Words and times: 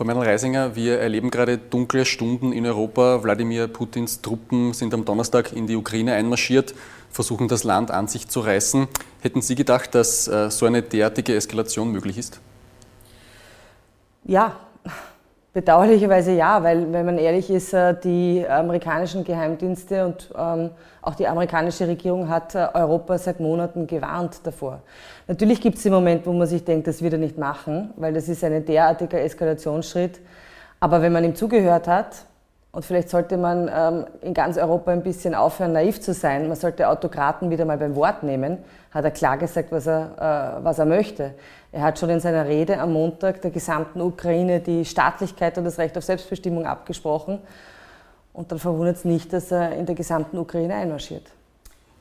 Frau 0.00 0.06
Meinl-Reisinger, 0.06 0.76
wir 0.76 0.98
erleben 0.98 1.30
gerade 1.30 1.58
dunkle 1.58 2.06
Stunden 2.06 2.54
in 2.54 2.64
Europa. 2.64 3.22
Wladimir 3.22 3.68
Putins 3.68 4.22
Truppen 4.22 4.72
sind 4.72 4.94
am 4.94 5.04
Donnerstag 5.04 5.52
in 5.52 5.66
die 5.66 5.76
Ukraine 5.76 6.14
einmarschiert, 6.14 6.74
versuchen 7.10 7.48
das 7.48 7.64
Land 7.64 7.90
an 7.90 8.08
sich 8.08 8.26
zu 8.26 8.40
reißen. 8.40 8.88
Hätten 9.20 9.42
Sie 9.42 9.56
gedacht, 9.56 9.94
dass 9.94 10.26
äh, 10.26 10.50
so 10.50 10.64
eine 10.64 10.80
derartige 10.80 11.34
Eskalation 11.34 11.92
möglich 11.92 12.16
ist? 12.16 12.40
Ja, 14.24 14.58
Bedauerlicherweise 15.52 16.30
ja, 16.30 16.62
weil 16.62 16.92
wenn 16.92 17.04
man 17.04 17.18
ehrlich 17.18 17.50
ist, 17.50 17.74
äh, 17.74 17.98
die 17.98 18.46
amerikanischen 18.48 19.24
Geheimdienste 19.24 20.06
und 20.06 20.30
ähm, 20.38 20.70
auch 21.02 21.16
die 21.16 21.26
amerikanische 21.26 21.88
Regierung 21.88 22.28
hat 22.28 22.54
äh, 22.54 22.68
Europa 22.72 23.18
seit 23.18 23.40
Monaten 23.40 23.88
gewarnt 23.88 24.40
davor. 24.44 24.80
Natürlich 25.26 25.60
gibt 25.60 25.78
es 25.78 25.82
den 25.82 25.92
Moment, 25.92 26.24
wo 26.24 26.32
man 26.32 26.46
sich 26.46 26.64
denkt, 26.64 26.86
das 26.86 27.02
wird 27.02 27.14
er 27.14 27.18
nicht 27.18 27.36
machen, 27.36 27.92
weil 27.96 28.12
das 28.12 28.28
ist 28.28 28.44
ein 28.44 28.64
derartiger 28.64 29.20
Eskalationsschritt. 29.20 30.20
Aber 30.78 31.02
wenn 31.02 31.12
man 31.12 31.24
ihm 31.24 31.34
zugehört 31.34 31.88
hat, 31.88 32.26
und 32.72 32.84
vielleicht 32.84 33.10
sollte 33.10 33.36
man 33.36 33.68
ähm, 33.74 34.06
in 34.20 34.32
ganz 34.32 34.56
Europa 34.56 34.92
ein 34.92 35.02
bisschen 35.02 35.34
aufhören, 35.34 35.72
naiv 35.72 36.00
zu 36.00 36.14
sein. 36.14 36.46
Man 36.46 36.56
sollte 36.56 36.88
Autokraten 36.88 37.50
wieder 37.50 37.64
mal 37.64 37.78
beim 37.78 37.96
Wort 37.96 38.22
nehmen. 38.22 38.58
Hat 38.92 39.04
er 39.04 39.10
klar 39.10 39.38
gesagt, 39.38 39.72
was 39.72 39.88
er, 39.88 40.60
äh, 40.60 40.64
was 40.64 40.78
er 40.78 40.86
möchte. 40.86 41.34
Er 41.72 41.82
hat 41.82 41.98
schon 41.98 42.10
in 42.10 42.20
seiner 42.20 42.46
Rede 42.46 42.80
am 42.80 42.92
Montag 42.92 43.42
der 43.42 43.50
gesamten 43.50 44.00
Ukraine 44.00 44.60
die 44.60 44.84
Staatlichkeit 44.84 45.56
und 45.56 45.64
das 45.64 45.78
Recht 45.78 45.96
auf 45.96 46.04
Selbstbestimmung 46.04 46.66
abgesprochen. 46.66 47.38
Und 48.32 48.50
dann 48.50 48.58
verwundert 48.58 48.96
es 48.96 49.04
nicht, 49.04 49.32
dass 49.32 49.52
er 49.52 49.76
in 49.76 49.86
der 49.86 49.94
gesamten 49.94 50.38
Ukraine 50.38 50.74
einmarschiert. 50.74 51.30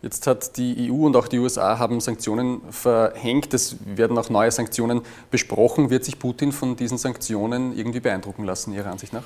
Jetzt 0.01 0.25
hat 0.27 0.55
die 0.57 0.89
EU 0.89 1.05
und 1.05 1.15
auch 1.15 1.27
die 1.27 1.39
USA 1.39 1.77
haben 1.77 1.99
Sanktionen 1.99 2.61
verhängt. 2.71 3.53
Es 3.53 3.75
werden 3.85 4.17
auch 4.17 4.29
neue 4.29 4.49
Sanktionen 4.49 5.01
besprochen. 5.29 5.89
Wird 5.89 6.05
sich 6.05 6.17
Putin 6.17 6.51
von 6.51 6.75
diesen 6.75 6.97
Sanktionen 6.97 7.77
irgendwie 7.77 7.99
beeindrucken 7.99 8.45
lassen, 8.45 8.73
Ihrer 8.73 8.91
Ansicht 8.91 9.11
nach? 9.11 9.25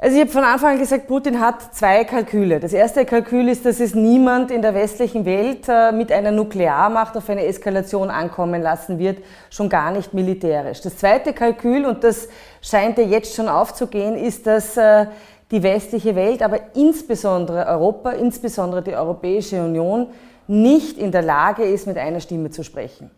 Also 0.00 0.14
ich 0.14 0.20
habe 0.20 0.30
von 0.30 0.44
Anfang 0.44 0.74
an 0.74 0.78
gesagt, 0.78 1.08
Putin 1.08 1.40
hat 1.40 1.74
zwei 1.74 2.04
Kalküle. 2.04 2.60
Das 2.60 2.72
erste 2.72 3.04
Kalkül 3.04 3.48
ist, 3.48 3.66
dass 3.66 3.80
es 3.80 3.96
niemand 3.96 4.52
in 4.52 4.62
der 4.62 4.72
westlichen 4.72 5.24
Welt 5.24 5.66
äh, 5.68 5.90
mit 5.90 6.12
einer 6.12 6.30
Nuklearmacht 6.30 7.16
auf 7.16 7.28
eine 7.28 7.44
Eskalation 7.44 8.08
ankommen 8.08 8.62
lassen 8.62 9.00
wird, 9.00 9.18
schon 9.50 9.68
gar 9.68 9.90
nicht 9.90 10.14
militärisch. 10.14 10.82
Das 10.82 10.98
zweite 10.98 11.32
Kalkül, 11.32 11.84
und 11.84 12.04
das 12.04 12.28
scheint 12.62 12.96
ja 12.98 13.02
jetzt 13.02 13.34
schon 13.34 13.48
aufzugehen, 13.48 14.14
ist, 14.14 14.46
dass 14.46 14.76
äh, 14.76 15.06
die 15.50 15.64
westliche 15.64 16.14
Welt, 16.14 16.42
aber 16.42 16.60
insbesondere 16.76 17.66
Europa, 17.66 18.10
insbesondere 18.10 18.82
die 18.82 18.94
Europäische 18.94 19.60
Union, 19.60 20.10
nicht 20.46 20.96
in 20.96 21.10
der 21.10 21.22
Lage 21.22 21.64
ist, 21.64 21.88
mit 21.88 21.98
einer 21.98 22.20
Stimme 22.20 22.50
zu 22.50 22.62
sprechen. 22.62 23.10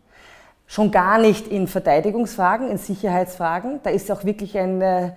Schon 0.67 0.91
gar 0.91 1.19
nicht 1.19 1.47
in 1.48 1.67
Verteidigungsfragen, 1.67 2.70
in 2.70 2.78
Sicherheitsfragen. 2.78 3.81
Da 3.83 3.91
ist 3.91 4.11
auch 4.11 4.25
wirklich 4.25 4.56
ein 4.56 4.81
äh, 4.81 5.11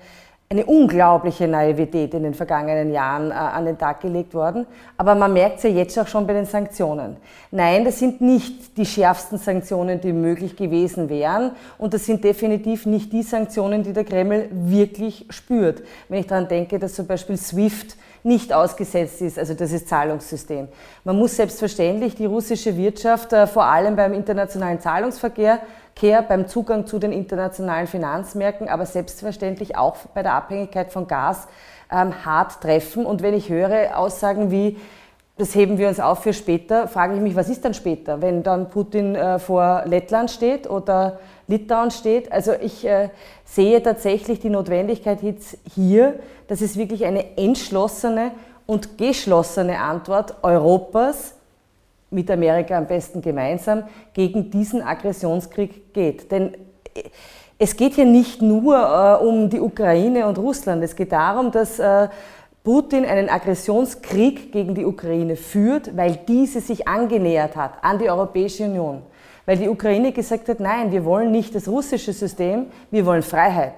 eine 0.54 0.66
unglaubliche 0.66 1.48
Naivität 1.48 2.14
in 2.14 2.24
den 2.24 2.34
vergangenen 2.34 2.92
Jahren 2.92 3.32
äh, 3.32 3.34
an 3.34 3.66
den 3.66 3.78
Tag 3.78 4.02
gelegt 4.02 4.34
worden. 4.34 4.68
Aber 4.98 5.16
man 5.16 5.34
merkt 5.34 5.58
es 5.58 5.64
ja 5.64 5.72
jetzt 5.72 5.98
auch 5.98 6.08
schon 6.08 6.28
bei 6.28 6.34
den 6.34 6.46
Sanktionen. 6.46 7.18
Nein, 7.52 7.84
das 7.86 8.00
sind 8.00 8.22
nicht 8.22 8.78
die 8.78 8.86
schärfsten 8.86 9.40
Sanktionen, 9.40 10.00
die 10.00 10.14
möglich 10.14 10.56
gewesen 10.56 11.10
wären. 11.10 11.52
Und 11.78 11.94
das 11.94 12.06
sind 12.06 12.24
definitiv 12.24 12.86
nicht 12.86 13.12
die 13.12 13.24
Sanktionen, 13.24 13.84
die 13.84 13.94
der 13.94 14.04
Kreml 14.04 14.48
wirklich 14.52 15.26
spürt. 15.30 15.82
Wenn 16.08 16.20
ich 16.20 16.28
daran 16.28 16.48
denke, 16.48 16.78
dass 16.78 16.94
zum 16.94 17.08
Beispiel 17.08 17.38
SWIFT 17.38 17.98
nicht 18.24 18.54
ausgesetzt 18.54 19.22
ist, 19.22 19.38
also 19.38 19.54
das 19.54 19.72
ist 19.72 19.90
Zahlungssystem. 19.90 20.68
Man 21.04 21.18
muss 21.18 21.36
selbstverständlich 21.36 22.16
die 22.16 22.26
russische 22.26 22.78
Wirtschaft 22.78 23.34
äh, 23.34 23.48
vor 23.48 23.66
allem 23.66 23.96
beim 23.96 24.14
internationalen 24.14 24.80
Zahlungsverkehr 24.80 25.60
Care 25.96 26.24
beim 26.24 26.48
Zugang 26.48 26.88
zu 26.88 27.00
den 27.00 27.12
internationalen 27.12 27.88
Finanzmärkten, 27.88 28.68
aber 28.68 28.86
selbstverständlich 28.86 29.78
auch 29.78 29.96
bei 30.14 30.24
der 30.24 30.34
Abhängigkeit 30.34 30.92
von 30.92 31.08
Gas 31.08 31.48
ähm, 31.92 32.26
hart 32.26 32.62
treffen. 32.62 33.06
Und 33.06 33.22
wenn 33.22 33.34
ich 33.34 33.50
höre 33.50 33.98
Aussagen 33.98 34.52
wie, 34.52 34.78
das 35.38 35.56
heben 35.56 35.78
wir 35.78 35.88
uns 35.88 36.00
auf 36.00 36.24
für 36.24 36.34
später, 36.34 36.88
frage 36.88 37.16
ich 37.16 37.22
mich, 37.22 37.36
was 37.36 37.50
ist 37.50 37.66
dann 37.66 37.74
später, 37.74 38.22
wenn 38.22 38.44
dann 38.44 38.70
Putin 38.70 39.16
äh, 39.16 39.40
vor 39.40 39.84
Lettland 39.86 40.30
steht 40.32 40.70
oder 40.70 41.20
Litauen 41.48 41.92
steht. 41.92 42.32
Also 42.32 42.54
ich 42.54 42.86
äh, 42.86 43.10
sehe 43.46 43.82
tatsächlich 43.82 44.40
die 44.40 44.50
Notwendigkeit 44.50 45.22
jetzt 45.24 45.58
hier, 45.74 46.20
dass 46.48 46.62
es 46.62 46.78
wirklich 46.78 47.06
eine 47.06 47.38
entschlossene 47.38 48.32
und 48.66 48.98
geschlossene 48.98 49.80
Antwort 49.80 50.36
Europas 50.44 51.33
mit 52.14 52.30
Amerika 52.32 52.78
am 52.78 52.88
besten 52.88 53.22
gemeinsam 53.22 53.84
gegen 54.14 54.50
diesen 54.50 54.82
Aggressionskrieg 54.82 55.94
geht. 55.94 56.32
Denn 56.32 56.54
äh, 56.94 57.04
es 57.58 57.76
geht 57.76 57.94
hier 57.94 58.06
nicht 58.06 58.42
nur 58.42 58.76
äh, 58.76 59.24
um 59.24 59.50
die 59.50 59.60
Ukraine 59.60 60.28
und 60.28 60.38
Russland, 60.38 60.84
es 60.84 60.96
geht 60.96 61.12
darum, 61.12 61.52
dass 61.52 61.80
äh, 61.80 62.08
Putin 62.64 63.06
einen 63.06 63.30
Aggressionskrieg 63.30 64.52
gegen 64.52 64.74
die 64.74 64.86
Ukraine 64.86 65.36
führt, 65.36 65.96
weil 65.98 66.20
diese 66.28 66.62
sich 66.62 66.88
angenähert 66.88 67.58
hat 67.58 67.74
an 67.82 68.00
die 68.00 68.10
Europäische 68.10 68.64
Union. 68.64 69.02
Weil 69.46 69.58
die 69.58 69.68
Ukraine 69.68 70.14
gesagt 70.14 70.48
hat, 70.48 70.62
nein, 70.62 70.92
wir 70.94 71.04
wollen 71.04 71.32
nicht 71.32 71.54
das 71.54 71.68
russische 71.68 72.14
System, 72.14 72.68
wir 72.90 73.06
wollen 73.06 73.22
Freiheit, 73.22 73.74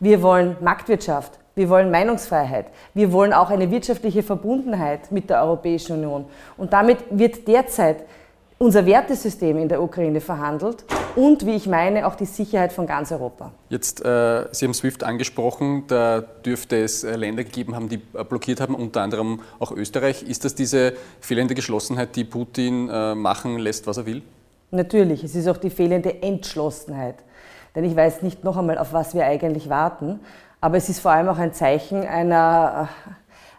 wir 0.00 0.22
wollen 0.22 0.56
Marktwirtschaft, 0.60 1.38
wir 1.56 1.70
wollen 1.70 1.90
Meinungsfreiheit. 1.90 2.66
Wir 2.92 3.12
wollen 3.12 3.32
auch 3.32 3.48
eine 3.48 3.70
wirtschaftliche 3.70 4.22
Verbundenheit 4.22 5.10
mit 5.10 5.30
der 5.30 5.42
Europäischen 5.42 5.96
Union. 5.96 6.26
Und 6.58 6.74
damit 6.74 6.98
wird 7.08 7.48
derzeit 7.48 8.04
unser 8.58 8.84
Wertesystem 8.84 9.56
in 9.56 9.68
der 9.68 9.82
Ukraine 9.82 10.20
verhandelt 10.20 10.84
und, 11.14 11.46
wie 11.46 11.54
ich 11.54 11.66
meine, 11.66 12.06
auch 12.06 12.14
die 12.14 12.26
Sicherheit 12.26 12.74
von 12.74 12.86
ganz 12.86 13.10
Europa. 13.10 13.52
Jetzt, 13.70 14.04
äh, 14.04 14.44
Sie 14.52 14.66
haben 14.66 14.74
SWIFT 14.74 15.02
angesprochen, 15.02 15.84
da 15.88 16.20
dürfte 16.20 16.76
es 16.76 17.04
äh, 17.04 17.16
Länder 17.16 17.44
gegeben 17.44 17.74
haben, 17.74 17.88
die 17.88 18.02
äh, 18.12 18.24
blockiert 18.24 18.60
haben, 18.60 18.74
unter 18.74 19.00
anderem 19.00 19.40
auch 19.58 19.72
Österreich. 19.72 20.22
Ist 20.24 20.44
das 20.44 20.54
diese 20.54 20.92
fehlende 21.20 21.54
Geschlossenheit, 21.54 22.16
die 22.16 22.24
Putin 22.24 22.90
äh, 22.90 23.14
machen 23.14 23.58
lässt, 23.58 23.86
was 23.86 23.96
er 23.96 24.04
will? 24.04 24.22
Natürlich, 24.70 25.24
es 25.24 25.34
ist 25.34 25.48
auch 25.48 25.56
die 25.56 25.70
fehlende 25.70 26.22
Entschlossenheit. 26.22 27.16
Denn 27.74 27.84
ich 27.84 27.96
weiß 27.96 28.20
nicht 28.20 28.44
noch 28.44 28.58
einmal, 28.58 28.76
auf 28.76 28.92
was 28.92 29.14
wir 29.14 29.24
eigentlich 29.24 29.70
warten. 29.70 30.20
Aber 30.66 30.78
es 30.78 30.88
ist 30.88 30.98
vor 30.98 31.12
allem 31.12 31.28
auch 31.28 31.38
ein 31.38 31.54
Zeichen 31.54 32.04
einer, 32.04 32.88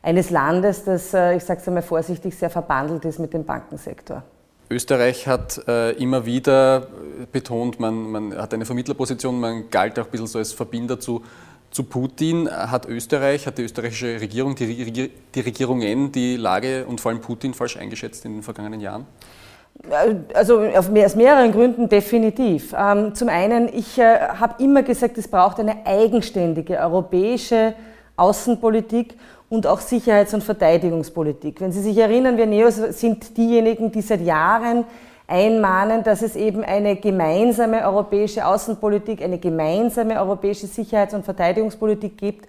eines 0.01 0.29
Landes, 0.29 0.83
das, 0.83 1.13
äh, 1.13 1.37
ich 1.37 1.43
sage 1.45 1.61
es 1.61 1.67
einmal 1.69 1.81
vorsichtig, 1.81 2.35
sehr 2.35 2.49
verbandelt 2.49 3.05
ist 3.05 3.17
mit 3.17 3.31
dem 3.31 3.45
Bankensektor. 3.45 4.23
Österreich 4.69 5.25
hat 5.25 5.65
äh, 5.69 5.91
immer 5.91 6.25
wieder 6.25 6.87
betont, 7.31 7.79
man, 7.79 8.11
man, 8.11 8.37
hat 8.37 8.53
eine 8.53 8.65
Vermittlerposition, 8.65 9.39
man 9.39 9.69
galt 9.69 9.97
auch 9.97 10.03
ein 10.03 10.11
bisschen 10.11 10.27
so 10.27 10.37
als 10.37 10.51
Verbinder 10.51 10.99
zu, 10.99 11.23
zu 11.71 11.83
Putin. 11.83 12.51
Hat 12.51 12.85
Österreich, 12.89 13.47
hat 13.47 13.57
die 13.57 13.63
österreichische 13.63 14.19
Regierung, 14.19 14.55
die, 14.55 15.09
die 15.33 15.39
Regierungen 15.39 16.11
die 16.11 16.35
Lage 16.35 16.85
und 16.87 16.99
vor 16.99 17.13
allem 17.13 17.21
Putin 17.21 17.53
falsch 17.53 17.77
eingeschätzt 17.77 18.25
in 18.25 18.33
den 18.33 18.43
vergangenen 18.43 18.81
Jahren? 18.81 19.05
Also 20.33 20.61
aus 20.61 21.15
mehreren 21.15 21.51
Gründen 21.51 21.87
definitiv. 21.87 22.73
Ähm, 22.77 23.13
zum 23.15 23.29
einen, 23.29 23.69
ich 23.73 23.97
äh, 23.97 24.19
habe 24.19 24.61
immer 24.61 24.83
gesagt, 24.83 25.17
es 25.17 25.27
braucht 25.27 25.59
eine 25.59 25.85
eigenständige 25.85 26.77
europäische 26.79 27.73
Außenpolitik 28.15 29.15
und 29.49 29.67
auch 29.67 29.79
Sicherheits- 29.79 30.33
und 30.33 30.43
Verteidigungspolitik. 30.43 31.61
Wenn 31.61 31.71
Sie 31.71 31.81
sich 31.81 31.97
erinnern, 31.97 32.37
wir 32.37 32.47
Neos 32.47 32.75
sind 32.75 33.37
diejenigen, 33.37 33.91
die 33.91 34.01
seit 34.01 34.21
Jahren 34.21 34.83
einmahnen, 35.27 36.03
dass 36.03 36.21
es 36.21 36.35
eben 36.35 36.63
eine 36.63 36.95
gemeinsame 36.95 37.85
europäische 37.85 38.45
Außenpolitik, 38.45 39.21
eine 39.21 39.37
gemeinsame 39.37 40.19
europäische 40.19 40.67
Sicherheits- 40.67 41.13
und 41.13 41.25
Verteidigungspolitik 41.25 42.17
gibt, 42.17 42.47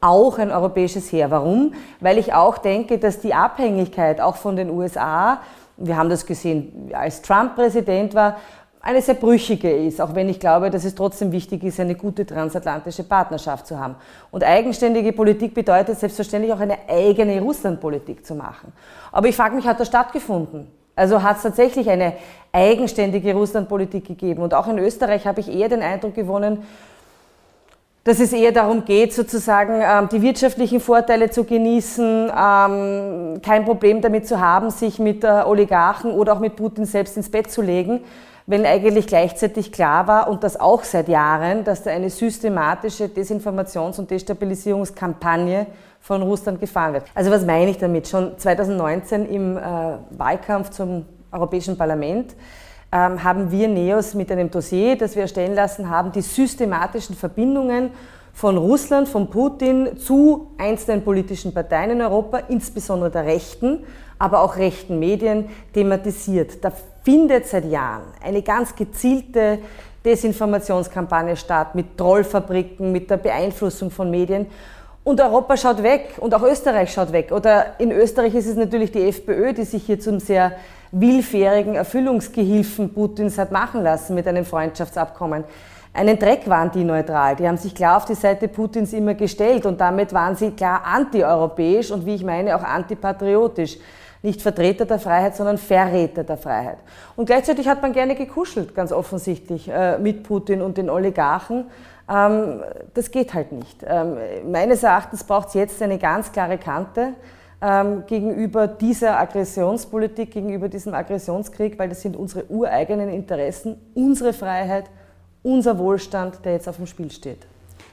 auch 0.00 0.38
ein 0.38 0.50
europäisches 0.50 1.12
Heer. 1.12 1.30
Warum? 1.30 1.74
Weil 2.00 2.18
ich 2.18 2.32
auch 2.32 2.58
denke, 2.58 2.98
dass 2.98 3.20
die 3.20 3.34
Abhängigkeit 3.34 4.20
auch 4.20 4.36
von 4.36 4.56
den 4.56 4.70
USA 4.70 5.40
wir 5.80 5.96
haben 5.96 6.10
das 6.10 6.24
gesehen, 6.24 6.90
als 6.92 7.22
Trump 7.22 7.56
Präsident 7.56 8.14
war, 8.14 8.36
eine 8.82 9.02
sehr 9.02 9.14
brüchige 9.14 9.70
ist, 9.70 10.00
auch 10.00 10.14
wenn 10.14 10.28
ich 10.28 10.40
glaube, 10.40 10.70
dass 10.70 10.84
es 10.84 10.94
trotzdem 10.94 11.32
wichtig 11.32 11.62
ist, 11.64 11.80
eine 11.80 11.94
gute 11.94 12.24
transatlantische 12.24 13.04
Partnerschaft 13.04 13.66
zu 13.66 13.78
haben. 13.78 13.96
Und 14.30 14.42
eigenständige 14.42 15.12
Politik 15.12 15.52
bedeutet 15.52 15.98
selbstverständlich 15.98 16.52
auch 16.52 16.60
eine 16.60 16.78
eigene 16.88 17.40
Russlandpolitik 17.42 18.24
zu 18.24 18.34
machen. 18.34 18.72
Aber 19.12 19.28
ich 19.28 19.36
frage 19.36 19.54
mich, 19.54 19.66
hat 19.66 19.80
das 19.80 19.88
stattgefunden? 19.88 20.68
Also 20.96 21.22
hat 21.22 21.36
es 21.36 21.42
tatsächlich 21.42 21.90
eine 21.90 22.14
eigenständige 22.52 23.34
Russlandpolitik 23.34 24.06
gegeben? 24.06 24.42
Und 24.42 24.54
auch 24.54 24.66
in 24.66 24.78
Österreich 24.78 25.26
habe 25.26 25.40
ich 25.40 25.54
eher 25.54 25.68
den 25.68 25.82
Eindruck 25.82 26.14
gewonnen, 26.14 26.62
dass 28.04 28.18
es 28.18 28.32
eher 28.32 28.52
darum 28.52 28.84
geht, 28.84 29.12
sozusagen 29.12 29.80
ähm, 29.82 30.08
die 30.10 30.22
wirtschaftlichen 30.22 30.80
Vorteile 30.80 31.30
zu 31.30 31.44
genießen, 31.44 32.30
ähm, 32.30 33.42
kein 33.42 33.64
Problem 33.64 34.00
damit 34.00 34.26
zu 34.26 34.40
haben, 34.40 34.70
sich 34.70 34.98
mit 34.98 35.24
Oligarchen 35.24 36.12
oder 36.12 36.32
auch 36.34 36.40
mit 36.40 36.56
Putin 36.56 36.86
selbst 36.86 37.16
ins 37.16 37.30
Bett 37.30 37.50
zu 37.50 37.62
legen, 37.62 38.00
wenn 38.46 38.66
eigentlich 38.66 39.06
gleichzeitig 39.06 39.70
klar 39.70 40.06
war 40.06 40.28
und 40.28 40.42
das 40.42 40.58
auch 40.58 40.82
seit 40.82 41.08
Jahren, 41.08 41.62
dass 41.64 41.82
da 41.82 41.90
eine 41.90 42.10
systematische 42.10 43.04
Desinformations- 43.04 43.98
und 43.98 44.10
Destabilisierungskampagne 44.10 45.66
von 46.00 46.22
Russland 46.22 46.58
gefahren 46.58 46.94
wird. 46.94 47.04
Also 47.14 47.30
was 47.30 47.44
meine 47.44 47.70
ich 47.70 47.78
damit? 47.78 48.08
Schon 48.08 48.36
2019 48.38 49.28
im 49.28 49.56
äh, 49.56 49.60
Wahlkampf 50.10 50.70
zum 50.70 51.04
Europäischen 51.30 51.76
Parlament 51.76 52.34
ähm, 52.92 53.22
haben 53.22 53.50
wir 53.50 53.68
NEOS 53.68 54.14
mit 54.14 54.30
einem 54.32 54.50
Dossier, 54.50 54.96
das 54.96 55.14
wir 55.14 55.22
erstellen 55.22 55.54
lassen 55.54 55.88
haben, 55.88 56.12
die 56.12 56.22
systematischen 56.22 57.14
Verbindungen 57.14 57.90
von 58.32 58.56
Russland, 58.56 59.08
von 59.08 59.28
Putin 59.28 59.98
zu 59.98 60.52
einzelnen 60.58 61.04
politischen 61.04 61.52
Parteien 61.52 61.90
in 61.90 62.00
Europa, 62.00 62.38
insbesondere 62.48 63.10
der 63.10 63.26
Rechten, 63.26 63.84
aber 64.18 64.42
auch 64.42 64.56
rechten 64.56 64.98
Medien, 64.98 65.48
thematisiert. 65.72 66.64
Da 66.64 66.72
findet 67.02 67.46
seit 67.46 67.64
Jahren 67.64 68.04
eine 68.22 68.42
ganz 68.42 68.74
gezielte 68.74 69.58
Desinformationskampagne 70.04 71.36
statt 71.36 71.74
mit 71.74 71.96
Trollfabriken, 71.96 72.92
mit 72.92 73.10
der 73.10 73.18
Beeinflussung 73.18 73.90
von 73.90 74.10
Medien. 74.10 74.46
Und 75.02 75.20
Europa 75.20 75.56
schaut 75.56 75.82
weg 75.82 76.16
und 76.18 76.34
auch 76.34 76.42
Österreich 76.42 76.92
schaut 76.92 77.12
weg. 77.12 77.32
Oder 77.32 77.78
in 77.78 77.90
Österreich 77.90 78.34
ist 78.34 78.46
es 78.46 78.56
natürlich 78.56 78.92
die 78.92 79.08
FPÖ, 79.08 79.52
die 79.52 79.64
sich 79.64 79.84
hier 79.84 79.98
zum 79.98 80.20
sehr 80.20 80.52
willfährigen 80.92 81.74
Erfüllungsgehilfen 81.74 82.92
Putins 82.92 83.38
hat 83.38 83.52
machen 83.52 83.82
lassen 83.82 84.14
mit 84.14 84.26
einem 84.26 84.44
Freundschaftsabkommen. 84.44 85.44
Einen 85.92 86.18
Dreck 86.18 86.48
waren 86.48 86.70
die 86.70 86.84
neutral. 86.84 87.36
Die 87.36 87.46
haben 87.48 87.56
sich 87.56 87.74
klar 87.74 87.96
auf 87.96 88.04
die 88.04 88.14
Seite 88.14 88.46
Putins 88.48 88.92
immer 88.92 89.14
gestellt 89.14 89.66
und 89.66 89.80
damit 89.80 90.12
waren 90.12 90.36
sie 90.36 90.52
klar 90.52 90.82
antieuropäisch 90.84 91.90
und 91.90 92.06
wie 92.06 92.14
ich 92.14 92.24
meine 92.24 92.54
auch 92.56 92.62
antipatriotisch. 92.62 93.78
Nicht 94.22 94.42
Vertreter 94.42 94.84
der 94.84 94.98
Freiheit, 94.98 95.34
sondern 95.34 95.56
Verräter 95.56 96.24
der 96.24 96.36
Freiheit. 96.36 96.76
Und 97.16 97.24
gleichzeitig 97.24 97.66
hat 97.66 97.80
man 97.80 97.92
gerne 97.92 98.14
gekuschelt, 98.14 98.74
ganz 98.74 98.92
offensichtlich, 98.92 99.68
äh, 99.68 99.98
mit 99.98 100.24
Putin 100.24 100.60
und 100.60 100.76
den 100.76 100.90
Oligarchen. 100.90 101.66
Ähm, 102.08 102.60
das 102.92 103.10
geht 103.10 103.32
halt 103.32 103.52
nicht. 103.52 103.82
Ähm, 103.86 104.18
meines 104.50 104.82
Erachtens 104.82 105.24
braucht 105.24 105.48
es 105.48 105.54
jetzt 105.54 105.82
eine 105.82 105.96
ganz 105.96 106.32
klare 106.32 106.58
Kante 106.58 107.14
ähm, 107.62 108.04
gegenüber 108.06 108.66
dieser 108.66 109.18
Aggressionspolitik, 109.18 110.30
gegenüber 110.30 110.68
diesem 110.68 110.94
Aggressionskrieg, 110.94 111.78
weil 111.78 111.88
das 111.88 112.02
sind 112.02 112.16
unsere 112.16 112.44
ureigenen 112.50 113.08
Interessen, 113.08 113.76
unsere 113.94 114.32
Freiheit, 114.32 114.90
unser 115.42 115.78
Wohlstand, 115.78 116.44
der 116.44 116.52
jetzt 116.52 116.68
auf 116.68 116.76
dem 116.76 116.86
Spiel 116.86 117.10
steht. 117.10 117.46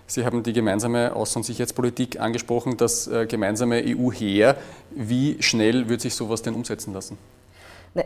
Sie 0.10 0.24
haben 0.24 0.42
die 0.42 0.54
gemeinsame 0.54 1.14
Außen- 1.14 1.38
und 1.38 1.44
Sicherheitspolitik 1.44 2.19
angesprochen, 2.19 2.78
das 2.78 3.08
äh, 3.08 3.25
gemeinsame 3.25 3.84
EU-Heer. 3.86 4.56
Wie 4.92 5.42
schnell 5.42 5.90
wird 5.90 6.00
sich 6.00 6.16
sowas 6.16 6.42
denn 6.42 6.54
umsetzen 6.54 6.94
lassen? 6.94 7.18
Ne, 7.97 8.05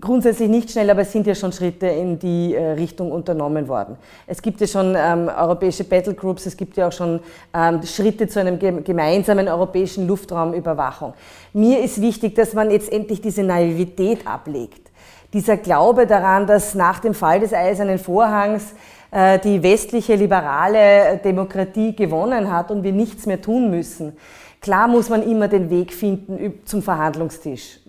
grundsätzlich 0.00 0.48
nicht 0.48 0.70
schnell, 0.70 0.88
aber 0.90 1.00
es 1.00 1.10
sind 1.10 1.26
ja 1.26 1.34
schon 1.34 1.50
Schritte 1.52 1.86
in 1.86 2.16
die 2.18 2.54
äh, 2.54 2.72
Richtung 2.72 3.10
unternommen 3.10 3.66
worden. 3.66 3.96
Es 4.26 4.40
gibt 4.40 4.60
ja 4.60 4.68
schon 4.68 4.94
ähm, 4.96 5.28
europäische 5.28 5.82
Battlegroups, 5.82 6.46
es 6.46 6.56
gibt 6.56 6.76
ja 6.76 6.86
auch 6.86 6.92
schon 6.92 7.18
ähm, 7.52 7.82
Schritte 7.82 8.28
zu 8.28 8.38
einem 8.38 8.58
gemeinsamen 8.58 9.48
europäischen 9.48 10.06
Luftraumüberwachung. 10.06 11.14
Mir 11.52 11.80
ist 11.80 12.00
wichtig, 12.00 12.36
dass 12.36 12.54
man 12.54 12.70
jetzt 12.70 12.92
endlich 12.92 13.20
diese 13.20 13.42
Naivität 13.42 14.26
ablegt. 14.26 14.90
Dieser 15.32 15.56
Glaube 15.56 16.06
daran, 16.06 16.46
dass 16.46 16.74
nach 16.74 17.00
dem 17.00 17.14
Fall 17.14 17.40
des 17.40 17.52
Eisernen 17.52 17.98
Vorhangs 17.98 18.74
äh, 19.10 19.40
die 19.40 19.60
westliche 19.62 20.14
liberale 20.14 21.18
Demokratie 21.24 21.96
gewonnen 21.96 22.52
hat 22.52 22.70
und 22.70 22.84
wir 22.84 22.92
nichts 22.92 23.26
mehr 23.26 23.40
tun 23.40 23.70
müssen. 23.70 24.16
Klar 24.60 24.86
muss 24.86 25.08
man 25.08 25.24
immer 25.24 25.48
den 25.48 25.70
Weg 25.70 25.92
finden 25.92 26.60
zum 26.64 26.82
Verhandlungstisch. 26.82 27.80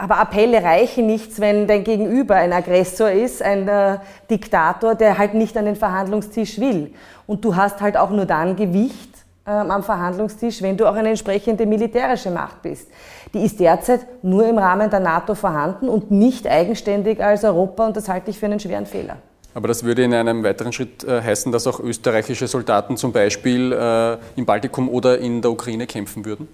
Aber 0.00 0.18
Appelle 0.18 0.62
reichen 0.62 1.06
nichts, 1.06 1.40
wenn 1.40 1.66
dein 1.66 1.84
Gegenüber 1.84 2.34
ein 2.36 2.54
Aggressor 2.54 3.10
ist, 3.10 3.42
ein 3.42 3.68
äh, 3.68 3.98
Diktator, 4.30 4.94
der 4.94 5.18
halt 5.18 5.34
nicht 5.34 5.56
an 5.58 5.66
den 5.66 5.76
Verhandlungstisch 5.76 6.58
will. 6.58 6.94
Und 7.26 7.44
du 7.44 7.54
hast 7.54 7.82
halt 7.82 7.98
auch 7.98 8.08
nur 8.08 8.24
dann 8.24 8.56
Gewicht 8.56 9.10
äh, 9.44 9.50
am 9.50 9.82
Verhandlungstisch, 9.82 10.62
wenn 10.62 10.78
du 10.78 10.86
auch 10.86 10.94
eine 10.94 11.10
entsprechende 11.10 11.66
militärische 11.66 12.30
Macht 12.30 12.62
bist. 12.62 12.88
Die 13.34 13.44
ist 13.44 13.60
derzeit 13.60 14.06
nur 14.22 14.48
im 14.48 14.56
Rahmen 14.56 14.88
der 14.88 15.00
NATO 15.00 15.34
vorhanden 15.34 15.90
und 15.90 16.10
nicht 16.10 16.46
eigenständig 16.46 17.22
als 17.22 17.44
Europa 17.44 17.86
und 17.86 17.94
das 17.94 18.08
halte 18.08 18.30
ich 18.30 18.38
für 18.38 18.46
einen 18.46 18.58
schweren 18.58 18.86
Fehler. 18.86 19.18
Aber 19.52 19.68
das 19.68 19.84
würde 19.84 20.02
in 20.02 20.14
einem 20.14 20.42
weiteren 20.42 20.72
Schritt 20.72 21.04
äh, 21.04 21.20
heißen, 21.20 21.52
dass 21.52 21.66
auch 21.66 21.78
österreichische 21.78 22.46
Soldaten 22.46 22.96
zum 22.96 23.12
Beispiel 23.12 23.72
äh, 23.72 24.16
im 24.36 24.46
Baltikum 24.46 24.88
oder 24.88 25.18
in 25.18 25.42
der 25.42 25.50
Ukraine 25.50 25.86
kämpfen 25.86 26.24
würden? 26.24 26.48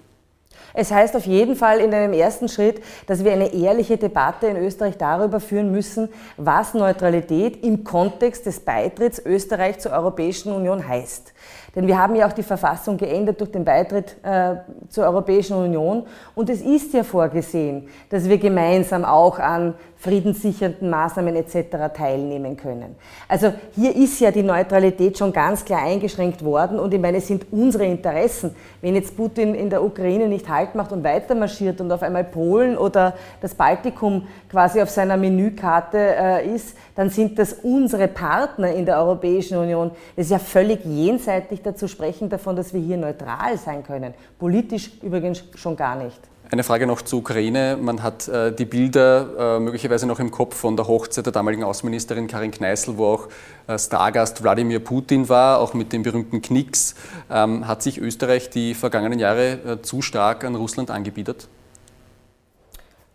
Es 0.79 0.91
heißt 0.91 1.15
auf 1.15 1.25
jeden 1.25 1.55
Fall 1.55 1.79
in 1.79 1.91
einem 1.91 2.13
ersten 2.13 2.47
Schritt, 2.47 2.83
dass 3.07 3.23
wir 3.23 3.31
eine 3.31 3.51
ehrliche 3.51 3.97
Debatte 3.97 4.45
in 4.45 4.57
Österreich 4.57 4.95
darüber 4.95 5.39
führen 5.39 5.71
müssen, 5.71 6.07
was 6.37 6.75
Neutralität 6.75 7.65
im 7.65 7.83
Kontext 7.83 8.45
des 8.45 8.59
Beitritts 8.59 9.19
Österreich 9.25 9.79
zur 9.79 9.93
Europäischen 9.93 10.51
Union 10.51 10.87
heißt. 10.87 11.33
Denn 11.75 11.87
wir 11.87 11.97
haben 11.99 12.15
ja 12.15 12.27
auch 12.27 12.33
die 12.33 12.43
Verfassung 12.43 12.97
geändert 12.97 13.39
durch 13.39 13.51
den 13.51 13.65
Beitritt 13.65 14.17
äh, 14.23 14.55
zur 14.89 15.05
Europäischen 15.05 15.57
Union. 15.57 16.07
Und 16.33 16.49
es 16.49 16.61
ist 16.61 16.93
ja 16.93 17.03
vorgesehen, 17.03 17.87
dass 18.09 18.27
wir 18.27 18.37
gemeinsam 18.37 19.05
auch 19.05 19.37
an 19.37 19.75
friedenssichernden 19.95 20.89
Maßnahmen 20.89 21.35
etc. 21.35 21.93
teilnehmen 21.95 22.55
können. 22.55 22.95
Also 23.27 23.53
hier 23.75 23.95
ist 23.95 24.19
ja 24.19 24.31
die 24.31 24.43
Neutralität 24.43 25.17
schon 25.17 25.33
ganz 25.33 25.65
klar 25.65 25.81
eingeschränkt 25.81 26.43
worden 26.43 26.79
und 26.79 26.93
ich 26.93 26.99
meine, 26.99 27.17
es 27.17 27.27
sind 27.27 27.45
unsere 27.51 27.85
Interessen. 27.85 28.55
Wenn 28.81 28.95
jetzt 28.95 29.17
Putin 29.17 29.55
in 29.55 29.69
der 29.69 29.83
Ukraine 29.83 30.27
nicht 30.27 30.49
Halt 30.49 30.66
macht 30.75 30.91
und 30.91 31.03
weiter 31.03 31.35
marschiert 31.35 31.81
und 31.81 31.91
auf 31.91 32.03
einmal 32.03 32.23
Polen 32.23 32.77
oder 32.77 33.13
das 33.41 33.55
Baltikum 33.55 34.27
quasi 34.49 34.81
auf 34.81 34.89
seiner 34.89 35.17
Menükarte 35.17 35.97
äh, 35.97 36.55
ist, 36.55 36.77
dann 36.95 37.09
sind 37.09 37.39
das 37.39 37.53
unsere 37.53 38.07
Partner 38.07 38.71
in 38.71 38.85
der 38.85 38.97
Europäischen 38.97 39.57
Union. 39.57 39.91
Es 40.15 40.25
ist 40.25 40.31
ja 40.31 40.39
völlig 40.39 40.85
jenseitig 40.85 41.61
dazu 41.61 41.87
sprechen 41.87 42.29
davon, 42.29 42.55
dass 42.55 42.73
wir 42.73 42.81
hier 42.81 42.97
neutral 42.97 43.57
sein 43.57 43.83
können. 43.83 44.13
Politisch 44.39 44.91
übrigens 45.01 45.43
schon 45.55 45.75
gar 45.75 45.95
nicht. 45.95 46.19
Eine 46.49 46.63
Frage 46.63 46.87
noch 46.87 47.01
zur 47.01 47.19
Ukraine. 47.19 47.77
Man 47.79 48.03
hat 48.03 48.29
äh, 48.29 48.55
die 48.55 48.63
Bilder 48.63 49.57
äh, 49.57 49.59
möglicherweise 49.59 50.07
noch 50.07 50.19
im 50.19 50.31
Kopf 50.31 50.55
von 50.55 50.77
der 50.77 50.87
Hochzeit 50.87 51.25
der 51.25 51.33
damaligen 51.33 51.65
Außenministerin 51.65 52.27
Karin 52.27 52.51
Kneißl, 52.51 52.97
wo 52.97 53.05
auch 53.05 53.27
äh, 53.67 53.77
Stargast 53.77 54.41
Wladimir 54.43 54.79
Putin 54.79 55.27
war, 55.27 55.59
auch 55.59 55.73
mit 55.73 55.91
dem 55.91 56.03
berühmten 56.03 56.41
Knicks. 56.41 56.95
Ähm, 57.29 57.67
hat 57.67 57.83
sich 57.83 57.99
Österreich 57.99 58.49
die 58.49 58.75
vergangenen 58.75 59.19
Jahre 59.19 59.51
äh, 59.51 59.81
zu 59.81 60.01
stark 60.01 60.45
an 60.45 60.55
Russland 60.55 60.89
angebietet? 60.89 61.49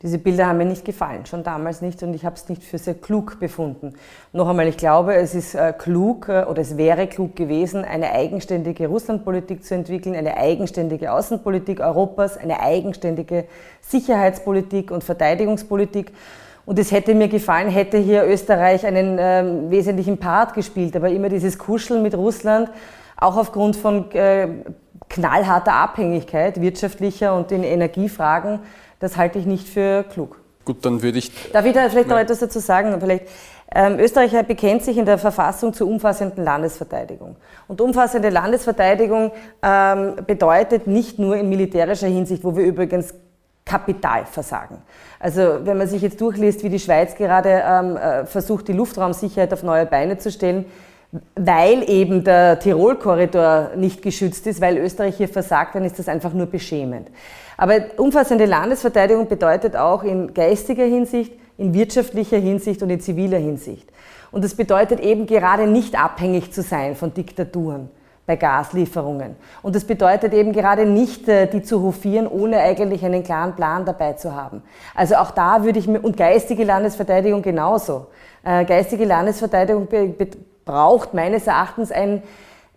Diese 0.02 0.18
Bilder 0.18 0.48
haben 0.48 0.58
mir 0.58 0.64
nicht 0.64 0.84
gefallen, 0.84 1.26
schon 1.26 1.44
damals 1.44 1.80
nicht 1.80 2.02
und 2.02 2.12
ich 2.12 2.24
habe 2.24 2.34
es 2.34 2.48
nicht 2.48 2.64
für 2.64 2.78
sehr 2.78 2.94
klug 2.94 3.38
befunden. 3.38 3.94
Noch 4.32 4.48
einmal, 4.48 4.66
ich 4.66 4.76
glaube, 4.76 5.14
es 5.14 5.32
ist 5.32 5.54
äh, 5.54 5.72
klug 5.76 6.28
äh, 6.28 6.44
oder 6.44 6.60
es 6.60 6.76
wäre 6.76 7.06
klug 7.06 7.36
gewesen, 7.36 7.84
eine 7.84 8.10
eigenständige 8.10 8.88
Russlandpolitik 8.88 9.64
zu 9.64 9.76
entwickeln, 9.76 10.16
eine 10.16 10.36
eigenständige 10.36 11.12
Außenpolitik 11.12 11.78
Europas, 11.78 12.36
eine 12.36 12.58
eigenständige 12.58 13.44
Sicherheitspolitik 13.80 14.90
und 14.90 15.04
Verteidigungspolitik. 15.04 16.10
Und 16.66 16.80
es 16.80 16.90
hätte 16.90 17.14
mir 17.14 17.28
gefallen, 17.28 17.68
hätte 17.68 17.98
hier 17.98 18.24
Österreich 18.24 18.84
einen 18.84 19.18
äh, 19.18 19.70
wesentlichen 19.70 20.18
Part 20.18 20.54
gespielt, 20.54 20.96
aber 20.96 21.10
immer 21.10 21.28
dieses 21.28 21.58
Kuscheln 21.58 22.02
mit 22.02 22.16
Russland, 22.16 22.70
auch 23.16 23.36
aufgrund 23.36 23.76
von 23.76 24.10
äh, 24.12 24.48
knallharter 25.08 25.74
Abhängigkeit, 25.74 26.60
wirtschaftlicher 26.60 27.36
und 27.36 27.52
in 27.52 27.62
Energiefragen, 27.62 28.60
das 29.02 29.16
halte 29.16 29.38
ich 29.38 29.46
nicht 29.46 29.68
für 29.68 30.04
klug. 30.04 30.38
Gut, 30.64 30.84
dann 30.84 31.02
würde 31.02 31.18
ich. 31.18 31.50
Darf 31.52 31.66
ich 31.66 31.72
da 31.72 31.88
vielleicht 31.88 32.08
noch 32.08 32.18
etwas 32.18 32.38
dazu 32.38 32.60
sagen? 32.60 32.94
Vielleicht, 33.00 33.26
ähm, 33.74 33.98
Österreich 33.98 34.30
bekennt 34.46 34.84
sich 34.84 34.96
in 34.96 35.04
der 35.04 35.18
Verfassung 35.18 35.72
zur 35.72 35.88
umfassenden 35.88 36.44
Landesverteidigung. 36.44 37.34
Und 37.66 37.80
umfassende 37.80 38.28
Landesverteidigung 38.28 39.32
ähm, 39.60 40.16
bedeutet 40.24 40.86
nicht 40.86 41.18
nur 41.18 41.36
in 41.36 41.48
militärischer 41.48 42.06
Hinsicht, 42.06 42.44
wo 42.44 42.56
wir 42.56 42.64
übrigens 42.64 43.12
kapital 43.64 44.24
versagen. 44.24 44.78
Also 45.18 45.60
wenn 45.64 45.78
man 45.78 45.88
sich 45.88 46.02
jetzt 46.02 46.20
durchliest, 46.20 46.62
wie 46.62 46.68
die 46.68 46.78
Schweiz 46.78 47.16
gerade 47.16 47.62
ähm, 47.66 47.96
äh, 47.96 48.26
versucht, 48.26 48.68
die 48.68 48.72
Luftraumsicherheit 48.72 49.52
auf 49.52 49.64
neue 49.64 49.86
Beine 49.86 50.18
zu 50.18 50.30
stellen, 50.30 50.64
weil 51.34 51.88
eben 51.88 52.24
der 52.24 52.58
Tirol-Korridor 52.58 53.72
nicht 53.76 54.00
geschützt 54.02 54.46
ist, 54.46 54.60
weil 54.60 54.78
Österreich 54.78 55.16
hier 55.16 55.28
versagt, 55.28 55.74
dann 55.74 55.84
ist 55.84 55.98
das 55.98 56.08
einfach 56.08 56.32
nur 56.32 56.46
beschämend. 56.46 57.08
Aber 57.62 57.80
umfassende 57.96 58.44
Landesverteidigung 58.44 59.28
bedeutet 59.28 59.76
auch 59.76 60.02
in 60.02 60.34
geistiger 60.34 60.82
Hinsicht, 60.82 61.32
in 61.58 61.72
wirtschaftlicher 61.72 62.38
Hinsicht 62.38 62.82
und 62.82 62.90
in 62.90 62.98
ziviler 62.98 63.38
Hinsicht. 63.38 63.88
Und 64.32 64.42
das 64.42 64.56
bedeutet 64.56 64.98
eben 64.98 65.26
gerade 65.26 65.68
nicht 65.68 65.96
abhängig 65.96 66.52
zu 66.52 66.62
sein 66.62 66.96
von 66.96 67.14
Diktaturen 67.14 67.88
bei 68.26 68.34
Gaslieferungen. 68.34 69.36
Und 69.62 69.76
das 69.76 69.84
bedeutet 69.84 70.34
eben 70.34 70.52
gerade 70.52 70.86
nicht, 70.86 71.28
äh, 71.28 71.46
die 71.46 71.62
zu 71.62 71.82
hofieren, 71.82 72.26
ohne 72.26 72.58
eigentlich 72.58 73.04
einen 73.04 73.22
klaren 73.22 73.54
Plan 73.54 73.84
dabei 73.84 74.14
zu 74.14 74.34
haben. 74.34 74.64
Also 74.96 75.14
auch 75.14 75.30
da 75.30 75.62
würde 75.62 75.78
ich 75.78 75.86
mir, 75.86 76.00
und 76.00 76.16
geistige 76.16 76.64
Landesverteidigung 76.64 77.42
genauso. 77.42 78.08
Äh, 78.42 78.64
geistige 78.64 79.04
Landesverteidigung 79.04 79.86
braucht 80.64 81.14
meines 81.14 81.46
Erachtens 81.46 81.92
ein 81.92 82.24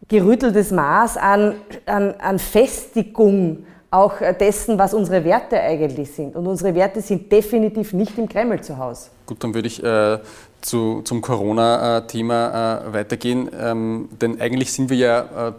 gerütteltes 0.09 0.69
Maß 0.69 1.17
an, 1.17 1.55
an, 1.87 2.13
an 2.19 2.37
Festigung 2.37 3.65
auch 3.91 4.13
dessen, 4.39 4.77
was 4.77 4.93
unsere 4.93 5.23
Werte 5.23 5.59
eigentlich 5.59 6.11
sind. 6.11 6.35
Und 6.35 6.47
unsere 6.47 6.75
Werte 6.75 7.01
sind 7.01 7.31
definitiv 7.31 7.93
nicht 7.93 8.17
im 8.17 8.27
Kreml 8.27 8.61
zu 8.61 8.77
Hause. 8.77 9.09
Gut, 9.25 9.43
dann 9.43 9.53
würde 9.53 9.67
ich 9.67 9.83
äh, 9.83 10.19
zu, 10.61 11.01
zum 11.03 11.21
Corona-Thema 11.21 12.87
äh, 12.87 12.93
weitergehen. 12.93 13.49
Ähm, 13.57 14.09
denn 14.19 14.41
eigentlich 14.41 14.73
sind 14.73 14.89
wir 14.89 14.97
ja 14.97 15.49
äh, 15.49 15.53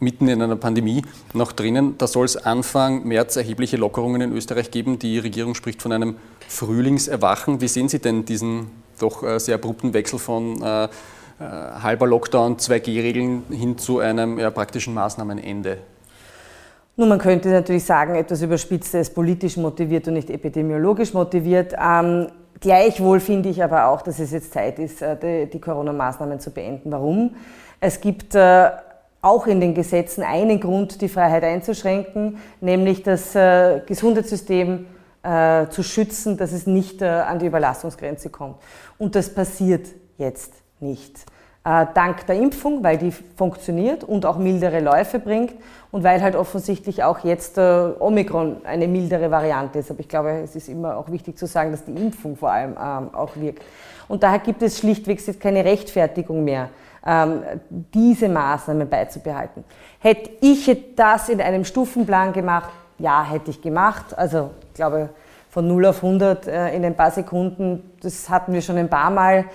mitten 0.00 0.28
in 0.28 0.42
einer 0.42 0.56
Pandemie 0.56 1.02
noch 1.32 1.52
drinnen. 1.52 1.96
Da 1.98 2.06
soll 2.06 2.24
es 2.24 2.36
Anfang 2.36 3.06
März 3.06 3.36
erhebliche 3.36 3.76
Lockerungen 3.76 4.20
in 4.20 4.32
Österreich 4.32 4.70
geben. 4.70 4.98
Die 4.98 5.18
Regierung 5.18 5.54
spricht 5.54 5.82
von 5.82 5.92
einem 5.92 6.16
Frühlingserwachen. 6.48 7.60
Wie 7.60 7.68
sehen 7.68 7.88
Sie 7.88 7.98
denn 7.98 8.24
diesen 8.24 8.70
doch 8.98 9.22
äh, 9.22 9.38
sehr 9.38 9.56
abrupten 9.56 9.94
Wechsel 9.94 10.18
von 10.18 10.62
äh, 10.62 10.84
äh, 10.84 10.88
halber 11.38 12.06
Lockdown, 12.06 12.56
2G-Regeln 12.56 13.44
hin 13.50 13.78
zu 13.78 13.98
einem 13.98 14.38
ja, 14.38 14.50
praktischen 14.50 14.94
Maßnahmenende? 14.94 15.78
Nun, 16.98 17.10
man 17.10 17.18
könnte 17.18 17.50
natürlich 17.50 17.84
sagen, 17.84 18.14
etwas 18.14 18.40
überspitzt, 18.40 18.94
er 18.94 19.02
ist 19.02 19.14
politisch 19.14 19.58
motiviert 19.58 20.08
und 20.08 20.14
nicht 20.14 20.30
epidemiologisch 20.30 21.12
motiviert. 21.12 21.74
Ähm, 21.78 22.28
gleichwohl 22.58 23.20
finde 23.20 23.50
ich 23.50 23.62
aber 23.62 23.88
auch, 23.88 24.00
dass 24.00 24.18
es 24.18 24.30
jetzt 24.30 24.54
Zeit 24.54 24.78
ist, 24.78 25.02
äh, 25.02 25.16
die, 25.16 25.50
die 25.50 25.60
Corona-Maßnahmen 25.60 26.40
zu 26.40 26.50
beenden. 26.50 26.90
Warum? 26.90 27.36
Es 27.80 28.00
gibt 28.00 28.34
äh, 28.34 28.70
auch 29.20 29.46
in 29.46 29.60
den 29.60 29.74
Gesetzen 29.74 30.22
einen 30.22 30.58
Grund, 30.58 31.02
die 31.02 31.10
Freiheit 31.10 31.44
einzuschränken, 31.44 32.38
nämlich 32.62 33.02
das 33.02 33.34
äh, 33.34 33.82
Gesundheitssystem 33.84 34.86
äh, 35.22 35.66
zu 35.68 35.82
schützen, 35.82 36.38
dass 36.38 36.52
es 36.52 36.66
nicht 36.66 37.02
äh, 37.02 37.06
an 37.08 37.38
die 37.38 37.46
Überlastungsgrenze 37.46 38.30
kommt. 38.30 38.56
Und 38.96 39.16
das 39.16 39.34
passiert 39.34 39.86
jetzt 40.16 40.54
nicht. 40.80 41.26
Äh, 41.66 41.86
dank 41.94 42.24
der 42.28 42.36
Impfung, 42.36 42.84
weil 42.84 42.96
die 42.96 43.10
funktioniert 43.10 44.04
und 44.04 44.24
auch 44.24 44.38
mildere 44.38 44.78
Läufe 44.78 45.18
bringt 45.18 45.52
und 45.90 46.04
weil 46.04 46.22
halt 46.22 46.36
offensichtlich 46.36 47.02
auch 47.02 47.24
jetzt 47.24 47.58
äh, 47.58 47.88
Omikron 47.98 48.58
eine 48.64 48.86
mildere 48.86 49.32
Variante 49.32 49.80
ist. 49.80 49.90
Aber 49.90 49.98
ich 49.98 50.08
glaube, 50.08 50.30
es 50.44 50.54
ist 50.54 50.68
immer 50.68 50.96
auch 50.96 51.10
wichtig 51.10 51.36
zu 51.36 51.46
sagen, 51.46 51.72
dass 51.72 51.84
die 51.84 51.90
Impfung 51.90 52.36
vor 52.36 52.52
allem 52.52 52.76
ähm, 52.80 53.12
auch 53.12 53.34
wirkt. 53.34 53.64
Und 54.06 54.22
daher 54.22 54.38
gibt 54.38 54.62
es 54.62 54.78
schlichtweg 54.78 55.20
jetzt 55.26 55.40
keine 55.40 55.64
Rechtfertigung 55.64 56.44
mehr, 56.44 56.68
ähm, 57.04 57.42
diese 57.68 58.28
Maßnahmen 58.28 58.88
beizubehalten. 58.88 59.64
Hätte 59.98 60.30
ich 60.42 60.70
das 60.94 61.28
in 61.28 61.40
einem 61.40 61.64
Stufenplan 61.64 62.32
gemacht, 62.32 62.70
ja, 63.00 63.24
hätte 63.24 63.50
ich 63.50 63.60
gemacht. 63.60 64.16
Also 64.16 64.50
ich 64.68 64.74
glaube, 64.74 65.08
von 65.50 65.66
0 65.66 65.86
auf 65.86 66.04
100 66.04 66.46
äh, 66.46 66.76
in 66.76 66.84
ein 66.84 66.94
paar 66.94 67.10
Sekunden, 67.10 67.90
das 68.02 68.30
hatten 68.30 68.52
wir 68.52 68.62
schon 68.62 68.76
ein 68.76 68.88
paar 68.88 69.10
Mal. 69.10 69.46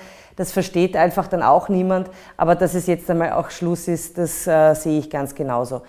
Das 0.42 0.52
versteht 0.52 0.98
einfach 0.98 1.28
dann 1.28 1.44
auch 1.44 1.70
niemand. 1.70 2.10
Aber 2.36 2.56
dass 2.56 2.74
es 2.74 2.88
jetzt 2.88 3.08
einmal 3.12 3.34
auch 3.34 3.52
Schluss 3.52 3.88
ist, 3.88 4.18
das 4.18 4.48
äh, 4.48 4.74
sehe 4.74 4.98
ich 4.98 5.12
ganz 5.12 5.36
genauso. 5.36 5.84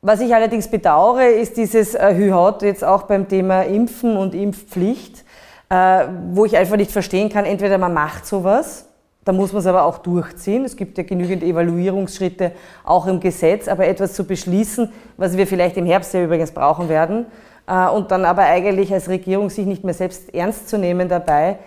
Was 0.00 0.20
ich 0.20 0.32
allerdings 0.32 0.68
bedauere, 0.68 1.26
ist 1.26 1.56
dieses 1.56 1.96
äh, 1.96 2.14
Hü-Haut 2.14 2.62
jetzt 2.62 2.84
auch 2.84 3.02
beim 3.02 3.26
Thema 3.26 3.62
Impfen 3.62 4.16
und 4.16 4.32
Impfpflicht, 4.32 5.24
äh, 5.70 6.04
wo 6.30 6.44
ich 6.44 6.56
einfach 6.56 6.76
nicht 6.76 6.92
verstehen 6.92 7.30
kann, 7.30 7.44
entweder 7.44 7.78
man 7.78 7.92
macht 7.92 8.26
sowas, 8.26 8.86
da 9.24 9.32
muss 9.32 9.52
man 9.52 9.58
es 9.58 9.66
aber 9.66 9.82
auch 9.82 9.98
durchziehen. 9.98 10.64
Es 10.64 10.76
gibt 10.76 10.96
ja 10.96 11.02
genügend 11.02 11.42
Evaluierungsschritte 11.42 12.52
auch 12.84 13.08
im 13.08 13.18
Gesetz, 13.18 13.66
aber 13.66 13.88
etwas 13.88 14.12
zu 14.12 14.22
beschließen, 14.22 14.92
was 15.16 15.36
wir 15.36 15.48
vielleicht 15.48 15.76
im 15.76 15.86
Herbst 15.86 16.14
ja 16.14 16.22
übrigens 16.22 16.52
brauchen 16.52 16.88
werden, 16.88 17.26
äh, 17.66 17.88
und 17.88 18.12
dann 18.12 18.24
aber 18.24 18.42
eigentlich 18.42 18.92
als 18.92 19.08
Regierung 19.08 19.50
sich 19.50 19.66
nicht 19.66 19.82
mehr 19.82 19.94
selbst 19.94 20.32
ernst 20.32 20.68
zu 20.68 20.78
nehmen 20.78 21.08
dabei. 21.08 21.58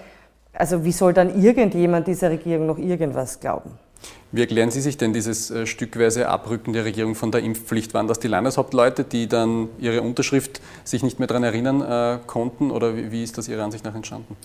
Also 0.53 0.85
wie 0.85 0.91
soll 0.91 1.13
dann 1.13 1.41
irgendjemand 1.41 2.07
dieser 2.07 2.29
Regierung 2.29 2.67
noch 2.67 2.77
irgendwas 2.77 3.39
glauben? 3.39 3.71
Wie 4.31 4.41
erklären 4.41 4.71
Sie 4.71 4.81
sich 4.81 4.97
denn 4.97 5.13
dieses 5.13 5.51
äh, 5.51 5.65
stückweise 5.65 6.27
Abrücken 6.27 6.73
der 6.73 6.85
Regierung 6.85 7.15
von 7.15 7.31
der 7.31 7.41
Impfpflicht? 7.41 7.93
Waren 7.93 8.07
das 8.07 8.19
die 8.19 8.27
Landeshauptleute, 8.27 9.03
die 9.03 9.27
dann 9.27 9.69
ihre 9.79 10.01
Unterschrift 10.01 10.61
sich 10.83 11.03
nicht 11.03 11.19
mehr 11.19 11.27
daran 11.27 11.43
erinnern 11.43 11.81
äh, 11.81 12.19
konnten 12.25 12.71
oder 12.71 12.95
wie 12.95 13.23
ist 13.23 13.37
das 13.37 13.47
Ihrer 13.47 13.63
Ansicht 13.63 13.85
nach 13.85 13.95
entstanden? 13.95 14.35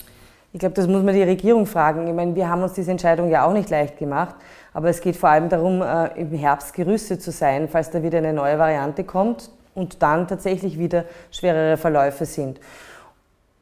Ich 0.53 0.59
glaube, 0.59 0.75
das 0.75 0.87
muss 0.87 1.03
man 1.03 1.13
die 1.13 1.23
Regierung 1.23 1.65
fragen. 1.65 2.07
Ich 2.07 2.13
meine, 2.13 2.35
wir 2.35 2.49
haben 2.49 2.63
uns 2.63 2.73
diese 2.73 2.89
Entscheidung 2.91 3.29
ja 3.29 3.45
auch 3.45 3.53
nicht 3.53 3.69
leicht 3.69 3.97
gemacht, 3.97 4.35
aber 4.73 4.89
es 4.89 5.01
geht 5.01 5.15
vor 5.15 5.29
allem 5.29 5.49
darum, 5.49 5.81
äh, 5.81 6.19
im 6.19 6.31
Herbst 6.31 6.73
gerüstet 6.73 7.21
zu 7.21 7.31
sein, 7.31 7.67
falls 7.67 7.91
da 7.91 8.01
wieder 8.01 8.19
eine 8.19 8.33
neue 8.33 8.57
Variante 8.57 9.03
kommt 9.03 9.49
und 9.75 10.01
dann 10.01 10.27
tatsächlich 10.27 10.79
wieder 10.79 11.05
schwerere 11.31 11.77
Verläufe 11.77 12.25
sind. 12.25 12.59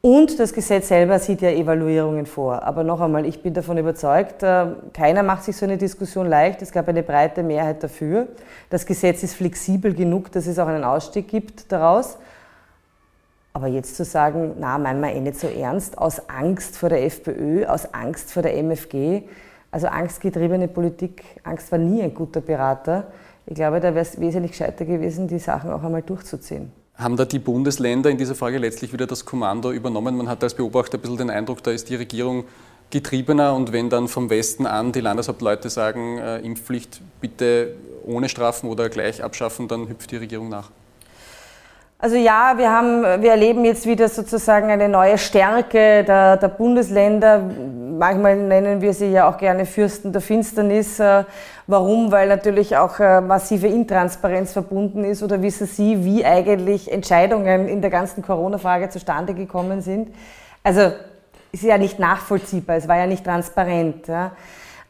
Und 0.00 0.38
das 0.38 0.52
Gesetz 0.52 0.88
selber 0.88 1.18
sieht 1.18 1.42
ja 1.42 1.50
Evaluierungen 1.50 2.24
vor. 2.26 2.62
Aber 2.62 2.84
noch 2.84 3.00
einmal, 3.00 3.26
ich 3.26 3.42
bin 3.42 3.52
davon 3.52 3.78
überzeugt, 3.78 4.44
äh, 4.44 4.66
keiner 4.92 5.24
macht 5.24 5.42
sich 5.42 5.56
so 5.56 5.64
eine 5.64 5.76
Diskussion 5.76 6.28
leicht. 6.28 6.62
Es 6.62 6.70
gab 6.70 6.86
eine 6.88 7.02
breite 7.02 7.42
Mehrheit 7.42 7.82
dafür. 7.82 8.28
Das 8.70 8.86
Gesetz 8.86 9.24
ist 9.24 9.34
flexibel 9.34 9.92
genug, 9.94 10.30
dass 10.30 10.46
es 10.46 10.58
auch 10.60 10.68
einen 10.68 10.84
Ausstieg 10.84 11.26
gibt 11.26 11.72
daraus. 11.72 12.16
Aber 13.52 13.66
jetzt 13.66 13.96
zu 13.96 14.04
sagen, 14.04 14.52
na, 14.60 14.78
meinen 14.78 15.00
wir 15.00 15.10
eh 15.12 15.20
nicht 15.20 15.40
so 15.40 15.48
ernst, 15.48 15.98
aus 15.98 16.28
Angst 16.28 16.78
vor 16.78 16.90
der 16.90 17.04
FPÖ, 17.04 17.66
aus 17.66 17.92
Angst 17.92 18.32
vor 18.32 18.42
der 18.42 18.56
MFG, 18.56 19.22
also 19.72 19.88
angstgetriebene 19.88 20.68
Politik, 20.68 21.24
Angst 21.42 21.72
war 21.72 21.78
nie 21.78 22.02
ein 22.02 22.14
guter 22.14 22.40
Berater. 22.40 23.08
Ich 23.46 23.54
glaube, 23.54 23.80
da 23.80 23.94
wäre 23.94 24.02
es 24.02 24.20
wesentlich 24.20 24.52
gescheiter 24.52 24.84
gewesen, 24.84 25.26
die 25.26 25.40
Sachen 25.40 25.70
auch 25.70 25.82
einmal 25.82 26.02
durchzuziehen. 26.02 26.70
Haben 26.98 27.16
da 27.16 27.24
die 27.24 27.38
Bundesländer 27.38 28.10
in 28.10 28.18
dieser 28.18 28.34
Frage 28.34 28.58
letztlich 28.58 28.92
wieder 28.92 29.06
das 29.06 29.24
Kommando 29.24 29.70
übernommen? 29.70 30.16
Man 30.16 30.28
hat 30.28 30.42
als 30.42 30.54
Beobachter 30.54 30.98
ein 30.98 31.00
bisschen 31.00 31.16
den 31.16 31.30
Eindruck, 31.30 31.62
da 31.62 31.70
ist 31.70 31.88
die 31.88 31.94
Regierung 31.94 32.44
getriebener 32.90 33.54
und 33.54 33.70
wenn 33.70 33.88
dann 33.88 34.08
vom 34.08 34.30
Westen 34.30 34.66
an 34.66 34.90
die 34.90 35.00
Landeshauptleute 35.00 35.70
sagen, 35.70 36.18
äh, 36.18 36.38
Impfpflicht 36.38 37.00
bitte 37.20 37.76
ohne 38.04 38.28
Strafen 38.28 38.68
oder 38.68 38.88
gleich 38.88 39.22
abschaffen, 39.22 39.68
dann 39.68 39.88
hüpft 39.88 40.10
die 40.10 40.16
Regierung 40.16 40.48
nach. 40.48 40.72
Also 42.00 42.14
ja, 42.14 42.54
wir, 42.56 42.70
haben, 42.70 43.22
wir 43.22 43.32
erleben 43.32 43.64
jetzt 43.64 43.84
wieder 43.84 44.08
sozusagen 44.08 44.70
eine 44.70 44.88
neue 44.88 45.18
Stärke 45.18 46.04
der, 46.04 46.36
der, 46.36 46.46
Bundesländer. 46.46 47.42
Manchmal 47.98 48.36
nennen 48.36 48.80
wir 48.80 48.94
sie 48.94 49.10
ja 49.10 49.28
auch 49.28 49.36
gerne 49.36 49.66
Fürsten 49.66 50.12
der 50.12 50.20
Finsternis. 50.20 51.00
Äh, 51.00 51.24
warum? 51.66 52.12
Weil 52.12 52.28
natürlich 52.28 52.76
auch 52.76 53.00
äh, 53.00 53.20
massive 53.20 53.66
Intransparenz 53.66 54.52
verbunden 54.52 55.02
ist. 55.02 55.24
Oder 55.24 55.42
wissen 55.42 55.66
Sie, 55.66 56.04
wie 56.04 56.24
eigentlich 56.24 56.92
Entscheidungen 56.92 57.66
in 57.66 57.80
der 57.80 57.90
ganzen 57.90 58.22
Corona-Frage 58.22 58.90
zustande 58.90 59.34
gekommen 59.34 59.80
sind? 59.80 60.14
Also 60.62 60.92
ist 61.50 61.64
ja 61.64 61.78
nicht 61.78 61.98
nachvollziehbar, 61.98 62.76
es 62.76 62.86
war 62.86 62.96
ja 62.96 63.06
nicht 63.06 63.24
transparent. 63.24 64.06
Ja. 64.06 64.30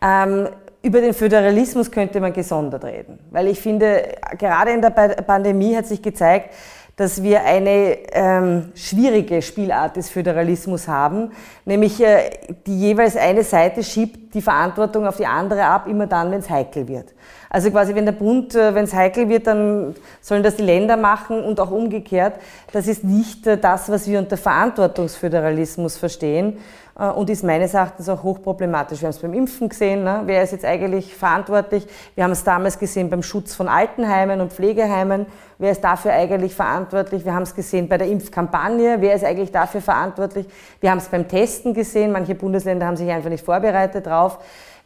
Ähm, 0.03 0.49
über 0.83 1.01
den 1.01 1.15
Föderalismus 1.15 1.91
könnte 1.91 2.21
man 2.21 2.33
gesondert 2.33 2.85
reden, 2.85 3.19
weil 3.31 3.49
ich 3.49 3.61
finde, 3.61 4.15
gerade 4.39 4.73
in 4.73 4.81
der 4.81 4.91
Pandemie 4.91 5.75
hat 5.75 5.87
sich 5.87 6.03
gezeigt, 6.03 6.55
dass 6.99 7.23
wir 7.23 7.45
eine 7.45 7.97
ähm, 8.13 8.73
schwierige 8.75 9.41
Spielart 9.41 9.97
des 9.97 10.11
Föderalismus 10.11 10.89
haben, 10.89 11.31
nämlich 11.65 12.03
äh, 12.03 12.29
die 12.67 12.77
jeweils 12.77 13.17
eine 13.17 13.45
Seite 13.45 13.85
schiebt 13.85 14.35
die 14.35 14.43
Verantwortung 14.43 15.07
auf 15.07 15.17
die 15.17 15.27
andere 15.27 15.65
ab, 15.65 15.87
immer 15.87 16.09
dann, 16.09 16.33
wenn 16.33 16.41
es 16.41 16.51
heikel 16.51 16.89
wird. 16.89 17.15
Also 17.51 17.71
quasi, 17.71 17.95
wenn 17.95 18.05
der 18.05 18.13
Bund, 18.13 18.55
äh, 18.55 18.75
wenn 18.75 18.85
es 18.85 18.95
heikel 18.95 19.29
wird, 19.29 19.47
dann 19.47 19.95
sollen 20.21 20.43
das 20.43 20.57
die 20.57 20.63
Länder 20.63 20.97
machen 20.97 21.43
und 21.43 21.61
auch 21.61 21.71
umgekehrt. 21.71 22.35
Das 22.73 22.87
ist 22.87 23.05
nicht 23.05 23.47
äh, 23.47 23.57
das, 23.57 23.89
was 23.89 24.07
wir 24.07 24.19
unter 24.19 24.37
Verantwortungsföderalismus 24.37 25.97
verstehen, 25.97 26.59
äh, 26.99 27.07
und 27.07 27.31
ist 27.31 27.45
meines 27.45 27.75
Erachtens 27.75 28.09
auch 28.09 28.23
hochproblematisch. 28.23 29.01
Wir 29.01 29.07
haben 29.07 29.15
es 29.15 29.19
beim 29.21 29.33
Impfen 29.33 29.69
gesehen, 29.69 30.05
ne? 30.05 30.23
wer 30.27 30.43
ist 30.43 30.53
jetzt 30.53 30.65
eigentlich 30.65 31.15
verantwortlich? 31.15 31.87
Wir 32.15 32.25
haben 32.25 32.33
es 32.33 32.45
damals 32.45 32.79
gesehen 32.79 33.09
beim 33.09 33.23
Schutz 33.23 33.55
von 33.55 33.69
Altenheimen 33.69 34.41
und 34.41 34.53
Pflegeheimen, 34.53 35.27
wer 35.59 35.71
ist 35.71 35.83
dafür 35.83 36.13
eigentlich 36.13 36.55
verantwortlich? 36.55 37.25
Wir 37.25 37.35
haben 37.35 37.45
es 37.45 37.55
gesehen 37.55 37.89
bei 37.89 37.99
der 37.99 38.09
Impfkampagne, 38.09 38.97
wer 39.01 39.15
ist 39.15 39.25
eigentlich 39.25 39.53
dafür 39.53 39.81
verantwortlich? 39.81 40.47
Wir 40.81 40.91
haben 40.91 40.99
es 40.99 41.07
beim 41.07 41.29
Testen 41.29 41.73
gesehen, 41.73 42.13
manche 42.13 42.35
Bundesländer 42.35 42.87
haben 42.87 42.97
sich 42.97 43.09
einfach 43.09 43.31
nicht 43.31 43.45
vorbereitet 43.45 44.07
drauf. 44.07 44.39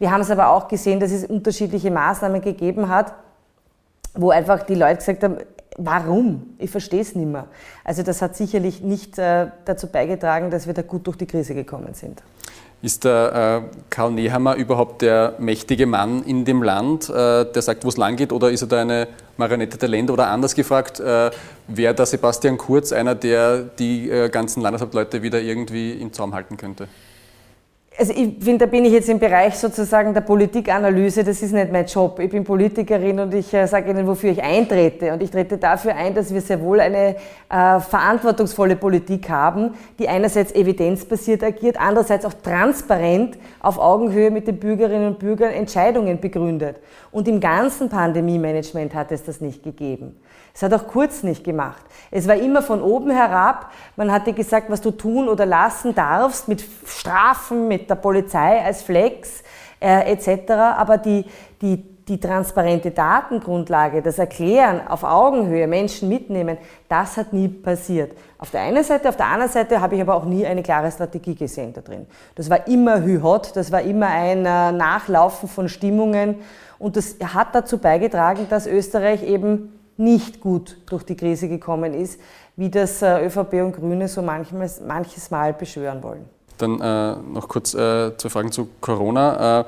Wir 0.02 0.10
haben 0.10 0.22
es 0.22 0.32
aber 0.32 0.48
auch 0.50 0.66
gesehen, 0.66 0.98
dass 0.98 1.12
es 1.12 1.24
unterschiedliche 1.24 1.88
Maßnahmen 1.88 2.40
gegeben 2.40 2.88
hat, 2.88 3.14
wo 4.14 4.30
einfach 4.30 4.64
die 4.64 4.74
Leute 4.74 4.96
gesagt 4.96 5.22
haben, 5.22 5.36
Warum? 5.78 6.54
Ich 6.58 6.70
verstehe 6.70 7.00
es 7.02 7.14
nicht 7.14 7.28
mehr. 7.28 7.46
Also 7.84 8.02
das 8.02 8.20
hat 8.20 8.36
sicherlich 8.36 8.82
nicht 8.82 9.16
äh, 9.16 9.46
dazu 9.64 9.86
beigetragen, 9.86 10.50
dass 10.50 10.66
wir 10.66 10.74
da 10.74 10.82
gut 10.82 11.06
durch 11.06 11.16
die 11.16 11.26
Krise 11.26 11.54
gekommen 11.54 11.94
sind. 11.94 12.20
Ist 12.82 13.04
der 13.04 13.62
äh, 13.62 13.76
Karl 13.90 14.10
Nehammer 14.10 14.56
überhaupt 14.56 15.02
der 15.02 15.34
mächtige 15.38 15.86
Mann 15.86 16.24
in 16.24 16.44
dem 16.44 16.64
Land, 16.64 17.08
äh, 17.08 17.44
der 17.44 17.62
sagt, 17.62 17.84
wo 17.84 17.88
es 17.88 17.96
lang 17.96 18.16
geht, 18.16 18.32
oder 18.32 18.50
ist 18.50 18.62
er 18.62 18.68
da 18.68 18.80
eine 18.80 19.06
Marionette 19.36 19.78
der 19.78 19.88
Länder? 19.88 20.14
Oder 20.14 20.26
anders 20.26 20.56
gefragt, 20.56 20.98
äh, 20.98 21.30
wäre 21.68 21.94
da 21.94 22.04
Sebastian 22.04 22.58
Kurz 22.58 22.90
einer, 22.90 23.14
der 23.14 23.60
die 23.62 24.10
äh, 24.10 24.28
ganzen 24.30 24.62
Landeshauptleute 24.62 25.22
wieder 25.22 25.40
irgendwie 25.40 25.92
im 25.92 26.12
Zaum 26.12 26.34
halten 26.34 26.56
könnte? 26.56 26.88
Also 27.98 28.14
ich 28.14 28.42
finde, 28.42 28.64
da 28.64 28.66
bin 28.66 28.86
ich 28.86 28.92
jetzt 28.92 29.08
im 29.10 29.18
Bereich 29.18 29.54
sozusagen 29.56 30.14
der 30.14 30.22
Politikanalyse, 30.22 31.24
das 31.24 31.42
ist 31.42 31.52
nicht 31.52 31.70
mein 31.70 31.84
Job. 31.84 32.18
Ich 32.20 32.30
bin 32.30 32.42
Politikerin 32.42 33.20
und 33.20 33.34
ich 33.34 33.52
äh, 33.52 33.66
sage 33.66 33.90
Ihnen, 33.90 34.06
wofür 34.06 34.30
ich 34.30 34.42
eintrete. 34.42 35.12
Und 35.12 35.22
ich 35.22 35.30
trete 35.30 35.58
dafür 35.58 35.94
ein, 35.94 36.14
dass 36.14 36.32
wir 36.32 36.40
sehr 36.40 36.62
wohl 36.62 36.80
eine 36.80 37.16
äh, 37.50 37.80
verantwortungsvolle 37.80 38.76
Politik 38.76 39.28
haben, 39.28 39.74
die 39.98 40.08
einerseits 40.08 40.52
evidenzbasiert 40.54 41.44
agiert, 41.44 41.78
andererseits 41.78 42.24
auch 42.24 42.32
transparent 42.32 43.36
auf 43.60 43.78
Augenhöhe 43.78 44.30
mit 44.30 44.46
den 44.48 44.58
Bürgerinnen 44.58 45.08
und 45.08 45.18
Bürgern 45.18 45.52
Entscheidungen 45.52 46.18
begründet. 46.18 46.76
Und 47.10 47.28
im 47.28 47.40
ganzen 47.40 47.90
Pandemie-Management 47.90 48.94
hat 48.94 49.12
es 49.12 49.22
das 49.22 49.42
nicht 49.42 49.62
gegeben. 49.62 50.16
Es 50.54 50.62
hat 50.62 50.74
auch 50.74 50.86
Kurz 50.86 51.22
nicht 51.22 51.44
gemacht. 51.44 51.82
Es 52.10 52.28
war 52.28 52.36
immer 52.36 52.62
von 52.62 52.82
oben 52.82 53.10
herab. 53.10 53.70
Man 53.96 54.12
hatte 54.12 54.32
gesagt, 54.32 54.70
was 54.70 54.80
du 54.80 54.90
tun 54.90 55.28
oder 55.28 55.46
lassen 55.46 55.94
darfst, 55.94 56.48
mit 56.48 56.64
Strafen, 56.86 57.68
mit 57.68 57.88
der 57.88 57.94
Polizei 57.94 58.62
als 58.62 58.82
Flex 58.82 59.42
äh, 59.80 60.12
etc. 60.12 60.52
Aber 60.52 60.98
die, 60.98 61.24
die 61.60 61.92
die 62.08 62.18
transparente 62.18 62.90
Datengrundlage, 62.90 64.02
das 64.02 64.18
Erklären 64.18 64.86
auf 64.86 65.04
Augenhöhe, 65.04 65.66
Menschen 65.66 66.08
mitnehmen, 66.08 66.58
das 66.88 67.16
hat 67.16 67.32
nie 67.32 67.48
passiert. 67.48 68.12
Auf 68.38 68.50
der 68.50 68.62
einen 68.62 68.82
Seite, 68.82 69.08
auf 69.08 69.16
der 69.16 69.26
anderen 69.26 69.50
Seite 69.50 69.80
habe 69.80 69.94
ich 69.94 70.00
aber 70.00 70.14
auch 70.16 70.24
nie 70.24 70.44
eine 70.44 70.62
klare 70.62 70.90
Strategie 70.90 71.34
gesehen 71.34 71.72
da 71.72 71.80
drin. 71.80 72.06
Das 72.34 72.50
war 72.50 72.66
immer 72.66 73.02
hü-hot, 73.02 73.54
das 73.54 73.70
war 73.70 73.82
immer 73.82 74.08
ein 74.08 74.38
äh, 74.44 74.72
Nachlaufen 74.72 75.48
von 75.48 75.68
Stimmungen 75.68 76.36
und 76.78 76.96
das 76.96 77.16
hat 77.32 77.54
dazu 77.54 77.78
beigetragen, 77.78 78.46
dass 78.50 78.66
Österreich 78.66 79.22
eben 79.22 79.72
nicht 80.02 80.40
gut 80.40 80.76
durch 80.86 81.04
die 81.04 81.16
Krise 81.16 81.48
gekommen 81.48 81.94
ist, 81.94 82.20
wie 82.56 82.68
das 82.68 83.02
äh, 83.02 83.26
ÖVP 83.26 83.54
und 83.54 83.72
Grüne 83.72 84.08
so 84.08 84.22
manches, 84.22 84.80
manches 84.80 85.30
Mal 85.30 85.52
beschwören 85.54 86.02
wollen. 86.02 86.24
Dann 86.58 86.80
äh, 86.80 87.16
noch 87.32 87.48
kurz 87.48 87.74
äh, 87.74 88.16
zwei 88.16 88.28
Fragen 88.28 88.52
zu 88.52 88.68
Corona. 88.80 89.60
Äh, 89.60 89.64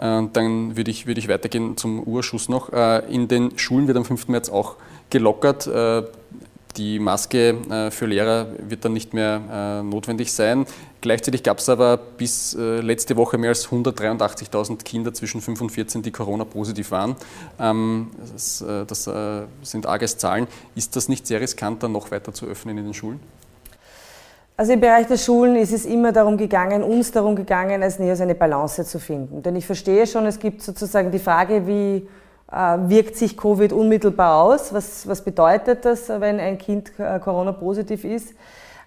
äh 0.00 0.28
dann 0.32 0.76
würde 0.76 0.90
ich, 0.90 1.06
würd 1.06 1.18
ich 1.18 1.28
weitergehen 1.28 1.76
zum 1.76 2.02
Urschuss 2.02 2.48
noch. 2.48 2.72
Äh, 2.72 3.00
in 3.12 3.28
den 3.28 3.58
Schulen 3.58 3.86
wird 3.86 3.98
am 3.98 4.04
5. 4.04 4.28
März 4.28 4.48
auch 4.48 4.76
gelockert. 5.10 5.68
Äh, 6.74 6.76
die 6.76 6.98
Maske 6.98 7.90
für 7.90 8.06
Lehrer 8.06 8.46
wird 8.58 8.84
dann 8.84 8.92
nicht 8.92 9.14
mehr 9.14 9.82
notwendig 9.82 10.32
sein. 10.32 10.66
Gleichzeitig 11.00 11.42
gab 11.42 11.58
es 11.58 11.68
aber 11.68 11.96
bis 11.96 12.56
letzte 12.58 13.16
Woche 13.16 13.38
mehr 13.38 13.50
als 13.50 13.68
183.000 13.68 14.82
Kinder 14.82 15.12
zwischen 15.12 15.40
5 15.40 15.60
und 15.60 15.70
14, 15.70 16.02
die 16.02 16.10
Corona-positiv 16.10 16.90
waren. 16.90 17.16
Ähm, 17.60 18.10
das, 18.32 18.64
das 18.86 19.10
sind 19.62 19.86
arge 19.86 20.06
Zahlen. 20.06 20.46
Ist 20.74 20.96
das 20.96 21.08
nicht 21.08 21.26
sehr 21.26 21.40
riskant, 21.40 21.82
dann 21.82 21.92
noch 21.92 22.10
weiter 22.10 22.32
zu 22.32 22.46
öffnen 22.46 22.78
in 22.78 22.84
den 22.84 22.94
Schulen? 22.94 23.20
Also 24.56 24.72
im 24.72 24.80
Bereich 24.80 25.08
der 25.08 25.18
Schulen 25.18 25.56
ist 25.56 25.72
es 25.72 25.84
immer 25.84 26.12
darum 26.12 26.36
gegangen, 26.36 26.84
uns 26.84 27.10
darum 27.10 27.34
gegangen, 27.34 27.82
als 27.82 27.98
NEOS 27.98 28.20
eine 28.20 28.36
Balance 28.36 28.84
zu 28.84 29.00
finden. 29.00 29.42
Denn 29.42 29.56
ich 29.56 29.66
verstehe 29.66 30.06
schon, 30.06 30.26
es 30.26 30.38
gibt 30.38 30.62
sozusagen 30.62 31.10
die 31.10 31.18
Frage, 31.18 31.66
wie 31.66 31.96
äh, 31.96 32.02
wirkt 32.48 33.16
sich 33.16 33.36
Covid 33.36 33.72
unmittelbar 33.72 34.42
aus? 34.42 34.72
Was, 34.72 35.08
was 35.08 35.22
bedeutet 35.22 35.84
das, 35.84 36.08
wenn 36.08 36.38
ein 36.38 36.58
Kind 36.58 36.92
äh, 36.98 37.18
Corona-positiv 37.18 38.04
ist? 38.04 38.34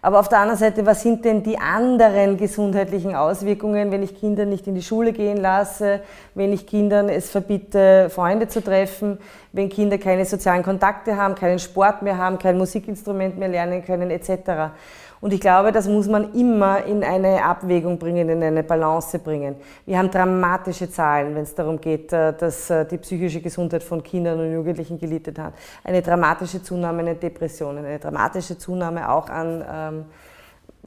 Aber 0.02 0.20
auf 0.20 0.30
der 0.30 0.40
anderen 0.40 0.60
Seite, 0.60 0.86
was 0.86 1.02
sind 1.02 1.26
denn 1.26 1.42
die 1.42 1.58
anderen 1.58 2.38
gesundheitlichen 2.38 3.16
Auswirkungen, 3.16 3.92
wenn 3.92 4.04
ich 4.04 4.16
Kinder 4.16 4.46
nicht 4.46 4.68
in 4.68 4.76
die 4.76 4.84
Schule 4.84 5.12
gehen 5.12 5.38
lasse, 5.38 6.02
wenn 6.36 6.54
ich 6.54 6.68
Kindern 6.68 7.10
es 7.10 7.32
verbiete, 7.32 8.10
Freunde 8.10 8.48
zu 8.48 8.64
treffen, 8.64 9.18
wenn 9.54 9.70
Kinder 9.70 9.98
keine 9.98 10.24
sozialen 10.24 10.62
Kontakte 10.62 11.18
haben, 11.18 11.34
keinen 11.34 11.60
Sport 11.60 12.04
mehr 12.04 12.18
haben, 12.18 12.38
kein 12.38 12.58
Musikinstrument 12.58 13.38
mehr 13.40 13.50
lernen 13.50 13.84
können, 13.84 14.12
etc. 14.12 14.72
Und 15.20 15.34
ich 15.34 15.40
glaube, 15.40 15.72
das 15.72 15.88
muss 15.88 16.08
man 16.08 16.34
immer 16.34 16.84
in 16.86 17.04
eine 17.04 17.44
Abwägung 17.44 17.98
bringen, 17.98 18.30
in 18.30 18.44
eine 18.44 18.64
Balance 18.64 19.18
bringen. 19.20 19.56
Wir 19.86 19.98
haben 19.98 20.12
dramatische 20.12 20.90
Zahlen, 20.90 21.36
wenn 21.36 21.44
es 21.44 21.56
darum 21.56 21.82
geht, 21.82 22.14
äh, 22.14 22.34
dass 22.34 22.70
äh, 22.70 22.86
die 22.86 22.98
psychische 22.98 23.42
Gesundheit 23.42 23.84
von 23.84 24.04
Kindern 24.04 24.40
und 24.40 24.54
Jugendlichen 24.54 25.00
gelitten 25.00 25.42
hat. 25.44 25.54
Eine 25.84 26.02
dramatische 26.02 26.62
Zunahme 26.62 27.10
an 27.10 27.20
Depressionen, 27.20 27.86
eine 27.86 28.00
dramatische 28.00 28.58
Zunahme 28.58 29.10
auch 29.10 29.30
an 29.30 29.66
ähm, 29.70 30.06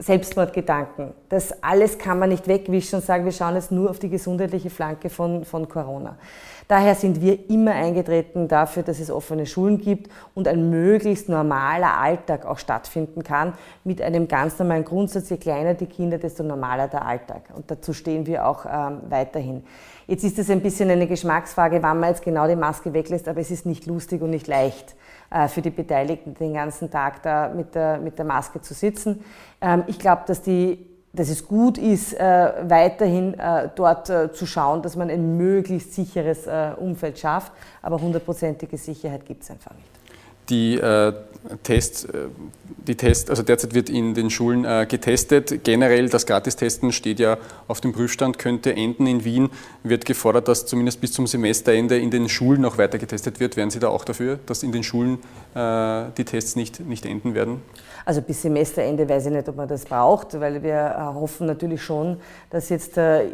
Selbstmordgedanken. 0.01 1.13
Das 1.29 1.63
alles 1.63 1.99
kann 1.99 2.19
man 2.19 2.31
nicht 2.31 2.49
wegwischen 2.49 2.97
und 2.97 3.05
sagen, 3.05 3.27
wir 3.27 3.33
schauen 3.33 3.55
jetzt 3.55 3.71
nur 3.71 3.91
auf 3.91 3.99
die 3.99 4.09
gesundheitliche 4.09 4.71
Flanke 4.71 5.11
von, 5.11 5.45
von 5.45 5.69
Corona. 5.69 6.17
Daher 6.69 6.95
sind 6.95 7.21
wir 7.21 7.51
immer 7.51 7.73
eingetreten 7.73 8.49
dafür, 8.49 8.83
dass 8.83 8.99
es 8.99 9.11
offene 9.11 9.45
Schulen 9.45 9.79
gibt 9.79 10.11
und 10.35 10.49
ein 10.49 10.71
möglichst 10.71 11.29
normaler 11.29 11.99
Alltag 11.99 12.47
auch 12.47 12.59
stattfinden 12.59 13.23
kann 13.25 13.55
mit 13.85 14.01
einem 14.01 14.27
ganz 14.27 14.59
normalen 14.59 14.85
Grundsatz. 14.85 15.29
Je 15.31 15.37
kleiner 15.37 15.75
die 15.75 15.87
Kinder, 15.87 16.17
desto 16.17 16.45
normaler 16.45 16.89
der 16.89 17.05
Alltag. 17.05 17.43
Und 17.55 17.71
dazu 17.71 17.93
stehen 17.93 18.25
wir 18.25 18.47
auch 18.47 18.65
ähm, 18.65 19.01
weiterhin. 19.09 19.65
Jetzt 20.07 20.25
ist 20.25 20.39
es 20.39 20.49
ein 20.49 20.61
bisschen 20.61 20.91
eine 20.91 21.07
Geschmacksfrage, 21.07 21.83
wann 21.83 22.01
man 22.01 22.11
jetzt 22.11 22.23
genau 22.23 22.49
die 22.49 22.57
Maske 22.57 22.93
weglässt, 22.95 23.29
aber 23.29 23.41
es 23.41 23.51
ist 23.51 23.67
nicht 23.67 23.87
lustig 23.87 24.23
und 24.23 24.31
nicht 24.31 24.47
leicht 24.47 24.95
für 25.49 25.63
die 25.63 25.71
Beteiligten, 25.71 26.35
den 26.35 26.55
ganzen 26.55 26.91
Tag 26.91 27.23
da 27.23 27.49
mit 27.49 27.75
der, 27.75 27.99
mit 27.99 28.19
der 28.19 28.25
Maske 28.25 28.61
zu 28.61 28.75
sitzen. 28.75 29.25
Ähm, 29.61 29.85
ich 29.87 29.99
glaube, 29.99 30.23
dass 30.27 30.43
dass 31.13 31.29
es 31.29 31.47
gut 31.47 31.77
ist, 31.77 32.15
äh, 32.15 32.53
weiterhin 32.69 33.35
äh, 33.35 33.69
dort 33.75 34.09
äh, 34.11 34.33
zu 34.33 34.47
schauen, 34.47 34.83
dass 34.83 34.95
man 34.95 35.11
ein 35.11 35.37
möglichst 35.37 35.95
sicheres 35.95 36.47
äh, 36.47 36.71
Umfeld 36.79 37.19
schafft. 37.19 37.53
Aber 37.83 38.01
hundertprozentige 38.01 38.79
Sicherheit 38.79 39.27
gibt 39.27 39.43
es 39.43 39.51
einfach 39.51 39.73
nicht. 39.75 39.89
Die 40.49 40.77
äh, 40.77 41.13
Tests, 41.63 42.05
äh, 42.05 42.29
die 42.87 42.97
Test, 42.97 43.31
also 43.31 43.43
derzeit 43.43 43.75
wird 43.75 43.91
in 43.91 44.15
den 44.15 44.31
Schulen 44.31 44.63
getestet. 44.89 45.65
Generell 45.65 46.09
das 46.09 46.27
Gratistesten 46.27 46.93
steht 46.93 47.21
ja 47.21 47.37
auf 47.69 47.81
dem 47.81 47.93
Prüfstand, 47.93 48.39
könnte 48.39 48.75
enden. 48.75 49.07
In 49.07 49.25
Wien 49.25 49.51
wird 49.83 50.07
gefordert, 50.07 50.49
dass 50.49 50.67
zumindest 50.67 51.01
bis 51.01 51.13
zum 51.13 51.27
Semesterende 51.27 51.99
in 51.99 52.11
den 52.11 52.29
Schulen 52.29 52.63
noch 52.63 52.79
weiter 52.79 52.99
getestet 52.99 53.39
wird. 53.39 53.57
Wären 53.57 53.71
Sie 53.71 53.79
da 53.79 53.89
auch 53.89 54.05
dafür, 54.05 54.41
dass 54.47 54.63
in 54.63 54.73
den 54.73 54.83
Schulen 54.83 55.19
die 55.55 56.25
Tests 56.25 56.57
nicht, 56.57 56.81
nicht 56.81 57.05
enden 57.05 57.35
werden? 57.35 57.61
Also 58.05 58.23
bis 58.23 58.43
Semesterende 58.43 59.09
weiß 59.09 59.27
ich 59.27 59.33
nicht, 59.33 59.49
ob 59.49 59.57
man 59.57 59.69
das 59.69 59.85
braucht, 59.85 60.39
weil 60.41 60.63
wir 60.63 60.97
äh, 60.97 61.15
hoffen 61.15 61.47
natürlich 61.47 61.83
schon, 61.83 62.17
dass 62.51 62.69
jetzt 62.69 62.97
äh, 62.97 63.27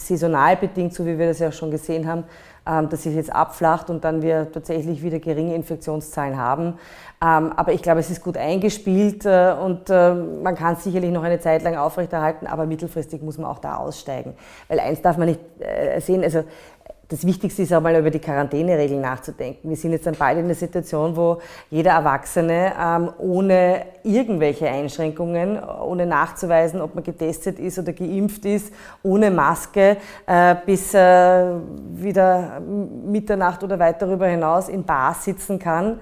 saisonal 0.00 0.56
bedingt, 0.56 0.94
so 0.94 1.06
wie 1.06 1.18
wir 1.18 1.28
das 1.28 1.38
ja 1.38 1.52
schon 1.52 1.70
gesehen 1.70 2.06
haben, 2.06 2.24
ähm, 2.66 2.88
dass 2.88 3.04
sich 3.04 3.14
jetzt 3.14 3.32
abflacht 3.32 3.90
und 3.90 4.04
dann 4.04 4.22
wir 4.22 4.50
tatsächlich 4.52 5.02
wieder 5.02 5.18
geringe 5.18 5.54
Infektionszahlen 5.54 6.36
haben. 6.36 6.74
Ähm, 7.22 7.52
aber 7.56 7.72
ich 7.72 7.82
glaube, 7.82 8.00
es 8.00 8.10
ist 8.10 8.22
gut 8.22 8.36
eingespielt 8.36 9.24
äh, 9.26 9.52
und 9.52 9.88
man 9.88 10.54
kann 10.54 10.74
es 10.74 10.84
sicherlich 10.84 11.10
noch 11.10 11.22
eine 11.22 11.40
Zeit 11.40 11.62
lang 11.62 11.76
aufrechterhalten, 11.76 12.46
aber 12.46 12.66
mittelfristig 12.66 13.22
muss 13.22 13.38
man 13.38 13.50
auch 13.50 13.58
da 13.58 13.76
aussteigen. 13.76 14.34
Weil 14.68 14.80
eins 14.80 15.02
darf 15.02 15.16
man 15.16 15.28
nicht 15.28 15.40
sehen, 15.98 16.22
also 16.22 16.44
das 17.10 17.26
Wichtigste 17.26 17.62
ist 17.62 17.74
auch 17.74 17.80
mal 17.80 17.96
über 17.96 18.10
die 18.10 18.20
Quarantäneregeln 18.20 19.00
nachzudenken. 19.00 19.68
Wir 19.68 19.76
sind 19.76 19.90
jetzt 19.90 20.06
dann 20.06 20.14
bald 20.14 20.38
in 20.38 20.46
der 20.46 20.54
Situation, 20.54 21.16
wo 21.16 21.38
jeder 21.68 21.90
Erwachsene 21.90 22.72
ähm, 22.80 23.10
ohne 23.18 23.82
irgendwelche 24.04 24.68
Einschränkungen, 24.68 25.58
ohne 25.60 26.06
nachzuweisen, 26.06 26.80
ob 26.80 26.94
man 26.94 27.02
getestet 27.02 27.58
ist 27.58 27.80
oder 27.80 27.92
geimpft 27.92 28.44
ist, 28.44 28.72
ohne 29.02 29.32
Maske 29.32 29.96
äh, 30.24 30.54
bis 30.64 30.94
äh, 30.94 31.46
wieder 31.94 32.60
Mitternacht 32.60 33.64
oder 33.64 33.76
weit 33.80 34.00
darüber 34.00 34.28
hinaus 34.28 34.68
in 34.68 34.84
Bars 34.84 35.24
sitzen 35.24 35.58
kann 35.58 35.98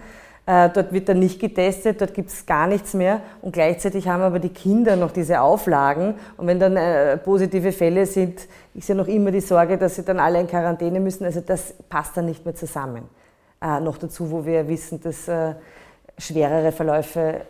äh, 0.48 0.70
dort 0.70 0.94
wird 0.94 1.10
dann 1.10 1.18
nicht 1.18 1.38
getestet, 1.38 2.00
dort 2.00 2.14
gibt 2.14 2.30
es 2.30 2.46
gar 2.46 2.66
nichts 2.66 2.94
mehr. 2.94 3.20
Und 3.42 3.52
gleichzeitig 3.52 4.08
haben 4.08 4.22
aber 4.22 4.38
die 4.38 4.48
Kinder 4.48 4.96
noch 4.96 5.10
diese 5.10 5.42
Auflagen. 5.42 6.14
Und 6.38 6.46
wenn 6.46 6.58
dann 6.58 6.78
äh, 6.78 7.18
positive 7.18 7.70
Fälle 7.70 8.06
sind, 8.06 8.48
ist 8.78 8.88
ja 8.88 8.94
noch 8.94 9.08
immer 9.08 9.32
die 9.32 9.40
Sorge, 9.40 9.76
dass 9.76 9.96
sie 9.96 10.04
dann 10.04 10.20
alle 10.20 10.40
in 10.40 10.46
Quarantäne 10.46 11.00
müssen. 11.00 11.24
Also 11.24 11.40
das 11.40 11.74
passt 11.88 12.16
dann 12.16 12.26
nicht 12.26 12.44
mehr 12.44 12.54
zusammen. 12.54 13.08
Äh, 13.60 13.80
noch 13.80 13.98
dazu, 13.98 14.30
wo 14.30 14.46
wir 14.46 14.68
wissen, 14.68 15.00
dass 15.00 15.26
äh, 15.26 15.54
schwerere 16.16 16.70
Verläufe 16.70 17.40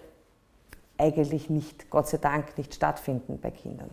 eigentlich 0.97 1.51
nicht, 1.51 1.91
Gott 1.91 2.09
sei 2.09 2.17
Dank, 2.17 2.57
nicht 2.57 2.75
stattfinden 2.75 3.39
bei 3.41 3.51
Kindern. 3.51 3.91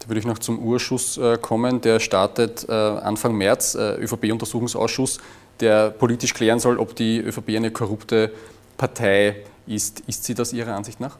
Da 0.00 0.08
würde 0.08 0.18
ich 0.18 0.26
noch 0.26 0.40
zum 0.40 0.58
Urschuss 0.58 1.16
äh, 1.16 1.38
kommen. 1.38 1.80
Der 1.80 2.00
startet 2.00 2.68
äh, 2.68 2.72
Anfang 2.72 3.34
März, 3.36 3.76
ÖVP-Untersuchungsausschuss 3.76 5.20
der 5.60 5.90
politisch 5.90 6.34
klären 6.34 6.58
soll, 6.58 6.78
ob 6.78 6.94
die 6.94 7.18
ÖVP 7.18 7.56
eine 7.56 7.70
korrupte 7.70 8.32
Partei 8.76 9.36
ist. 9.66 10.00
Ist 10.00 10.24
sie 10.24 10.34
das 10.34 10.52
Ihrer 10.52 10.74
Ansicht 10.74 11.00
nach? 11.00 11.16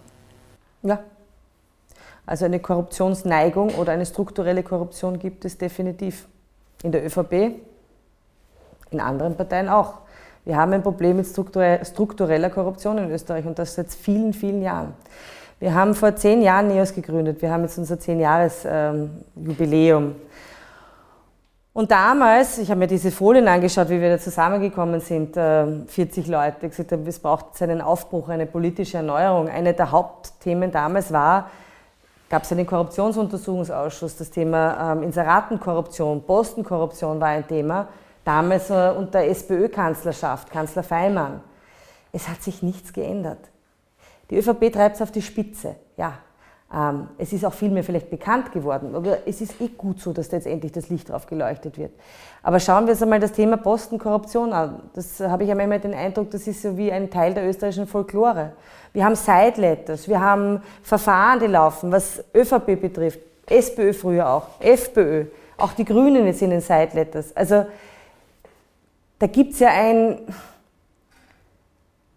Ja. 0.82 1.02
Also 2.26 2.44
eine 2.44 2.60
Korruptionsneigung 2.60 3.70
oder 3.76 3.92
eine 3.92 4.04
strukturelle 4.04 4.62
Korruption 4.62 5.18
gibt 5.18 5.44
es 5.44 5.56
definitiv. 5.56 6.26
In 6.82 6.92
der 6.92 7.06
ÖVP, 7.06 7.54
in 8.90 9.00
anderen 9.00 9.36
Parteien 9.36 9.68
auch. 9.68 9.94
Wir 10.44 10.56
haben 10.56 10.72
ein 10.72 10.82
Problem 10.82 11.16
mit 11.16 11.26
struktureller 11.26 12.50
Korruption 12.50 12.98
in 12.98 13.10
Österreich 13.10 13.46
und 13.46 13.58
das 13.58 13.74
seit 13.74 13.92
vielen, 13.92 14.32
vielen 14.32 14.62
Jahren. 14.62 14.94
Wir 15.58 15.74
haben 15.74 15.94
vor 15.94 16.14
zehn 16.14 16.42
Jahren 16.42 16.68
NEOS 16.68 16.94
gegründet. 16.94 17.40
Wir 17.40 17.50
haben 17.50 17.62
jetzt 17.62 17.78
unser 17.78 17.98
Zehn-Jahres-Jubiläum. 17.98 20.04
Ähm, 20.04 20.16
und 21.72 21.90
damals, 21.90 22.58
ich 22.58 22.70
habe 22.70 22.80
mir 22.80 22.86
diese 22.86 23.10
Folien 23.10 23.48
angeschaut, 23.48 23.88
wie 23.88 23.98
wir 24.00 24.10
da 24.10 24.18
zusammengekommen 24.18 25.00
sind, 25.00 25.34
40 25.34 25.96
äh, 25.96 26.30
Leute, 26.30 26.68
gesagt 26.68 26.92
haben, 26.92 27.06
es 27.06 27.18
braucht 27.18 27.60
einen 27.62 27.80
Aufbruch, 27.80 28.28
eine 28.28 28.44
politische 28.46 28.98
Erneuerung. 28.98 29.48
Eine 29.48 29.74
der 29.74 29.90
Hauptthemen 29.90 30.70
damals 30.70 31.12
war, 31.12 31.50
gab 32.28 32.42
es 32.42 32.52
einen 32.52 32.66
Korruptionsuntersuchungsausschuss, 32.66 34.16
das 34.16 34.30
Thema 34.30 34.92
ähm, 34.92 35.02
Inseratenkorruption, 35.02 36.22
Postenkorruption 36.24 37.20
war 37.20 37.28
ein 37.28 37.46
Thema, 37.46 37.88
damals 38.24 38.70
äh, 38.70 38.92
unter 38.96 39.24
SPÖ-Kanzlerschaft, 39.24 40.50
Kanzler 40.50 40.82
Feimann. 40.82 41.40
Es 42.12 42.28
hat 42.28 42.42
sich 42.42 42.62
nichts 42.62 42.92
geändert. 42.92 43.50
Die 44.30 44.36
ÖVP 44.36 44.72
treibt 44.72 44.96
es 44.96 45.02
auf 45.02 45.12
die 45.12 45.22
Spitze, 45.22 45.76
ja, 45.96 46.18
ähm, 46.72 47.08
es 47.16 47.32
ist 47.32 47.44
auch 47.44 47.52
viel 47.52 47.70
mehr 47.70 47.84
vielleicht 47.84 48.10
bekannt 48.10 48.50
geworden, 48.50 48.94
aber 48.94 49.18
es 49.24 49.40
ist 49.40 49.60
eh 49.60 49.68
gut 49.68 50.00
so, 50.00 50.12
dass 50.12 50.28
da 50.28 50.36
jetzt 50.36 50.46
endlich 50.46 50.72
das 50.72 50.88
Licht 50.88 51.08
drauf 51.08 51.26
geleuchtet 51.26 51.78
wird. 51.78 51.92
Aber 52.42 52.58
schauen 52.58 52.86
wir 52.86 52.92
uns 52.92 53.02
einmal 53.02 53.20
das 53.20 53.32
Thema 53.32 53.56
Postenkorruption 53.56 54.52
an. 54.52 54.82
Das 54.94 55.20
habe 55.20 55.44
ich 55.44 55.48
ja 55.48 55.54
manchmal 55.54 55.80
den 55.80 55.94
Eindruck, 55.94 56.30
das 56.30 56.46
ist 56.46 56.62
so 56.62 56.76
wie 56.76 56.90
ein 56.90 57.08
Teil 57.08 57.34
der 57.34 57.48
österreichischen 57.48 57.86
Folklore. 57.86 58.52
Wir 58.92 59.04
haben 59.04 59.14
Side 59.14 59.54
Letters, 59.56 60.08
wir 60.08 60.20
haben 60.20 60.60
Verfahren, 60.82 61.38
die 61.38 61.46
laufen, 61.46 61.92
was 61.92 62.24
ÖVP 62.34 62.80
betrifft, 62.80 63.20
SPÖ 63.46 63.92
früher 63.92 64.28
auch, 64.28 64.48
FPÖ, 64.58 65.26
auch 65.58 65.72
die 65.72 65.84
Grünen 65.84 66.32
sind 66.32 66.50
in 66.50 66.60
Side 66.60 66.90
Letters. 66.94 67.36
Also 67.36 67.66
da 69.18 69.26
gibt 69.28 69.52
es 69.52 69.60
ja 69.60 69.68
ein, 69.68 70.18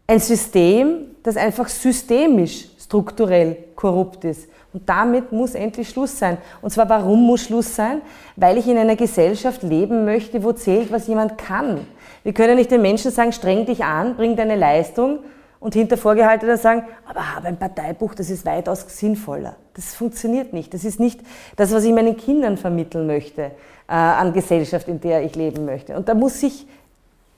ein 0.08 0.20
System, 0.20 1.16
das 1.22 1.38
einfach 1.38 1.68
systemisch, 1.68 2.68
strukturell 2.90 3.56
korrupt 3.76 4.26
ist. 4.26 4.50
Und 4.74 4.90
damit 4.90 5.32
muss 5.32 5.54
endlich 5.54 5.90
Schluss 5.90 6.18
sein. 6.18 6.40
Und 6.60 6.72
zwar, 6.72 6.90
warum 6.90 7.22
muss 7.22 7.44
Schluss 7.44 7.76
sein? 7.76 8.02
Weil 8.36 8.58
ich 8.58 8.68
in 8.68 8.78
einer 8.78 8.96
Gesellschaft 8.96 9.62
leben 9.62 10.06
möchte, 10.06 10.44
wo 10.44 10.54
zählt, 10.54 10.92
was 10.92 11.06
jemand 11.06 11.38
kann. 11.38 11.86
Wir 12.24 12.34
können 12.34 12.56
nicht 12.56 12.72
den 12.72 12.82
Menschen 12.82 13.12
sagen, 13.12 13.32
streng 13.32 13.68
dich 13.68 13.84
an, 13.84 14.16
bring 14.16 14.36
deine 14.36 14.56
Leistung 14.56 15.20
und 15.60 15.76
hinter 15.76 15.98
Vorgehaltener 15.98 16.58
sagen, 16.58 16.84
aber 17.08 17.36
habe 17.36 17.48
ein 17.48 17.58
Parteibuch, 17.58 18.16
das 18.16 18.32
ist 18.32 18.44
weitaus 18.44 18.86
sinnvoller. 18.88 19.56
Das 19.76 19.94
funktioniert 19.94 20.54
nicht. 20.54 20.74
Das 20.74 20.84
ist 20.84 21.00
nicht 21.00 21.22
das, 21.58 21.72
was 21.72 21.84
ich 21.84 21.94
meinen 21.94 22.18
Kindern 22.18 22.58
vermitteln 22.58 23.06
möchte 23.06 23.44
äh, 23.88 23.94
an 23.94 24.34
Gesellschaft, 24.34 24.88
in 24.88 25.00
der 25.00 25.24
ich 25.24 25.36
leben 25.36 25.66
möchte. 25.66 25.96
Und 25.96 26.10
da 26.10 26.16
muss 26.16 26.40
sich 26.40 26.66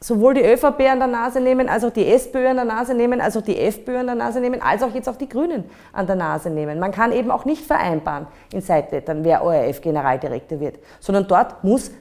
sowohl 0.03 0.33
die 0.33 0.43
ÖVP 0.43 0.81
an 0.89 0.99
der 0.99 1.07
Nase 1.07 1.39
nehmen, 1.39 1.69
als 1.69 1.83
auch 1.83 1.91
die 1.91 2.07
SPÖ 2.07 2.49
an 2.49 2.55
der 2.55 2.65
Nase 2.65 2.93
nehmen, 2.95 3.21
als 3.21 3.37
auch 3.37 3.43
die 3.43 3.57
FPÖ 3.57 3.99
an 3.99 4.07
der 4.07 4.15
Nase 4.15 4.39
nehmen, 4.41 4.61
als 4.61 4.81
auch 4.81 4.93
jetzt 4.93 5.07
auch 5.07 5.15
die 5.15 5.29
Grünen 5.29 5.65
an 5.93 6.07
der 6.07 6.15
Nase 6.15 6.49
nehmen. 6.49 6.79
Man 6.79 6.91
kann 6.91 7.11
eben 7.11 7.29
auch 7.29 7.45
nicht 7.45 7.63
vereinbaren 7.63 8.25
in 8.51 8.61
Seitblättern, 8.61 9.23
wer 9.23 9.43
ORF-Generaldirektor 9.43 10.59
wird, 10.59 10.79
sondern 10.99 11.27
dort 11.27 11.63
muss 11.63 11.91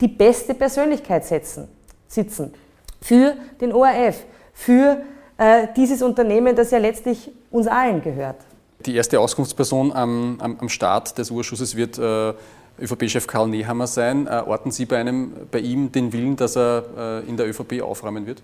die 0.00 0.08
beste 0.08 0.54
Persönlichkeit 0.54 1.24
setzen, 1.24 1.68
sitzen 2.08 2.54
für 3.02 3.34
den 3.60 3.72
ORF, 3.72 4.24
für 4.54 5.02
äh, 5.36 5.68
dieses 5.76 6.02
Unternehmen, 6.02 6.56
das 6.56 6.70
ja 6.70 6.78
letztlich 6.78 7.30
uns 7.50 7.66
allen 7.66 8.00
gehört. 8.02 8.36
Die 8.80 8.94
erste 8.94 9.20
Auskunftsperson 9.20 9.92
am, 9.92 10.38
am, 10.40 10.56
am 10.58 10.68
Start 10.70 11.18
des 11.18 11.30
Urschusses 11.30 11.76
wird 11.76 11.98
äh, 11.98 12.32
ÖVP-Chef 12.80 13.26
Karl 13.26 13.48
Nehammer 13.48 13.86
sein. 13.86 14.26
Äh, 14.26 14.42
orten 14.46 14.70
Sie 14.70 14.86
bei, 14.86 14.98
einem, 14.98 15.32
bei 15.50 15.60
ihm 15.60 15.92
den 15.92 16.12
Willen, 16.12 16.36
dass 16.36 16.56
er 16.56 16.84
äh, 17.24 17.28
in 17.28 17.36
der 17.36 17.48
ÖVP 17.48 17.82
aufräumen 17.82 18.26
wird? 18.26 18.42